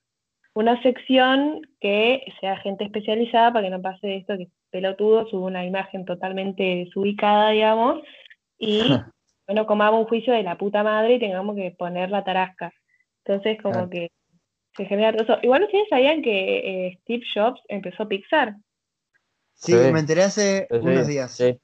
[0.55, 5.67] una sección que sea gente especializada para que no pase esto que pelotudo sube una
[5.67, 8.01] imagen totalmente desubicada, digamos,
[8.59, 8.81] y
[9.49, 12.71] bueno, comamos un juicio de la puta madre y tengamos que poner la tarasca.
[13.25, 14.11] Entonces, como que
[14.77, 15.39] se genera todo eso.
[15.43, 18.57] Igual ustedes sabían que eh, Steve Jobs empezó Pixar.
[19.55, 21.33] Sí, me enteré hace unos días.
[21.33, 21.59] Sí.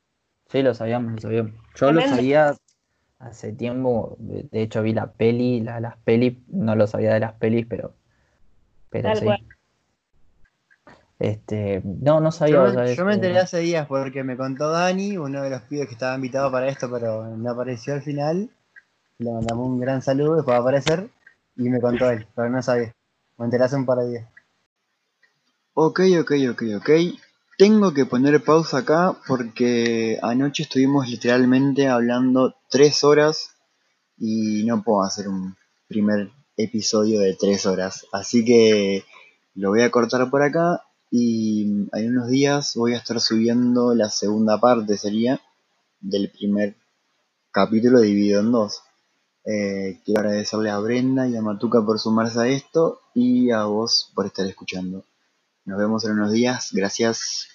[0.47, 1.53] sí, lo sabíamos, lo sabíamos.
[1.77, 2.55] Yo lo sabía
[3.19, 7.67] hace tiempo, de hecho vi la peli, las pelis, no lo sabía de las pelis,
[7.67, 7.95] pero,
[8.89, 9.27] pero sí.
[11.19, 12.95] Este, no, no sabía.
[12.95, 16.17] Yo, me enteré hace días porque me contó Dani, uno de los pibes que estaba
[16.17, 18.51] invitado para esto, pero no apareció al final.
[19.19, 21.11] Le mandamos un gran saludo después de aparecer
[21.57, 22.95] y me contó él, pero no sabía.
[23.39, 24.29] Me enteré hace un par de días.
[25.75, 26.91] Ok, ok, ok, ok.
[27.57, 33.55] Tengo que poner pausa acá porque anoche estuvimos literalmente hablando tres horas
[34.19, 35.57] y no puedo hacer un
[35.87, 38.07] primer episodio de tres horas.
[38.13, 39.05] Así que
[39.55, 40.83] lo voy a cortar por acá
[41.17, 41.63] y
[41.93, 45.41] en unos días voy a estar subiendo la segunda parte, sería,
[46.01, 46.75] del primer
[47.53, 48.83] capítulo dividido en dos.
[49.45, 54.11] Eh, quiero agradecerle a Brenda y a Matuca por sumarse a esto y a vos
[54.13, 55.05] por estar escuchando.
[55.65, 56.71] Nos vemos en unos días.
[56.73, 57.47] Gracias.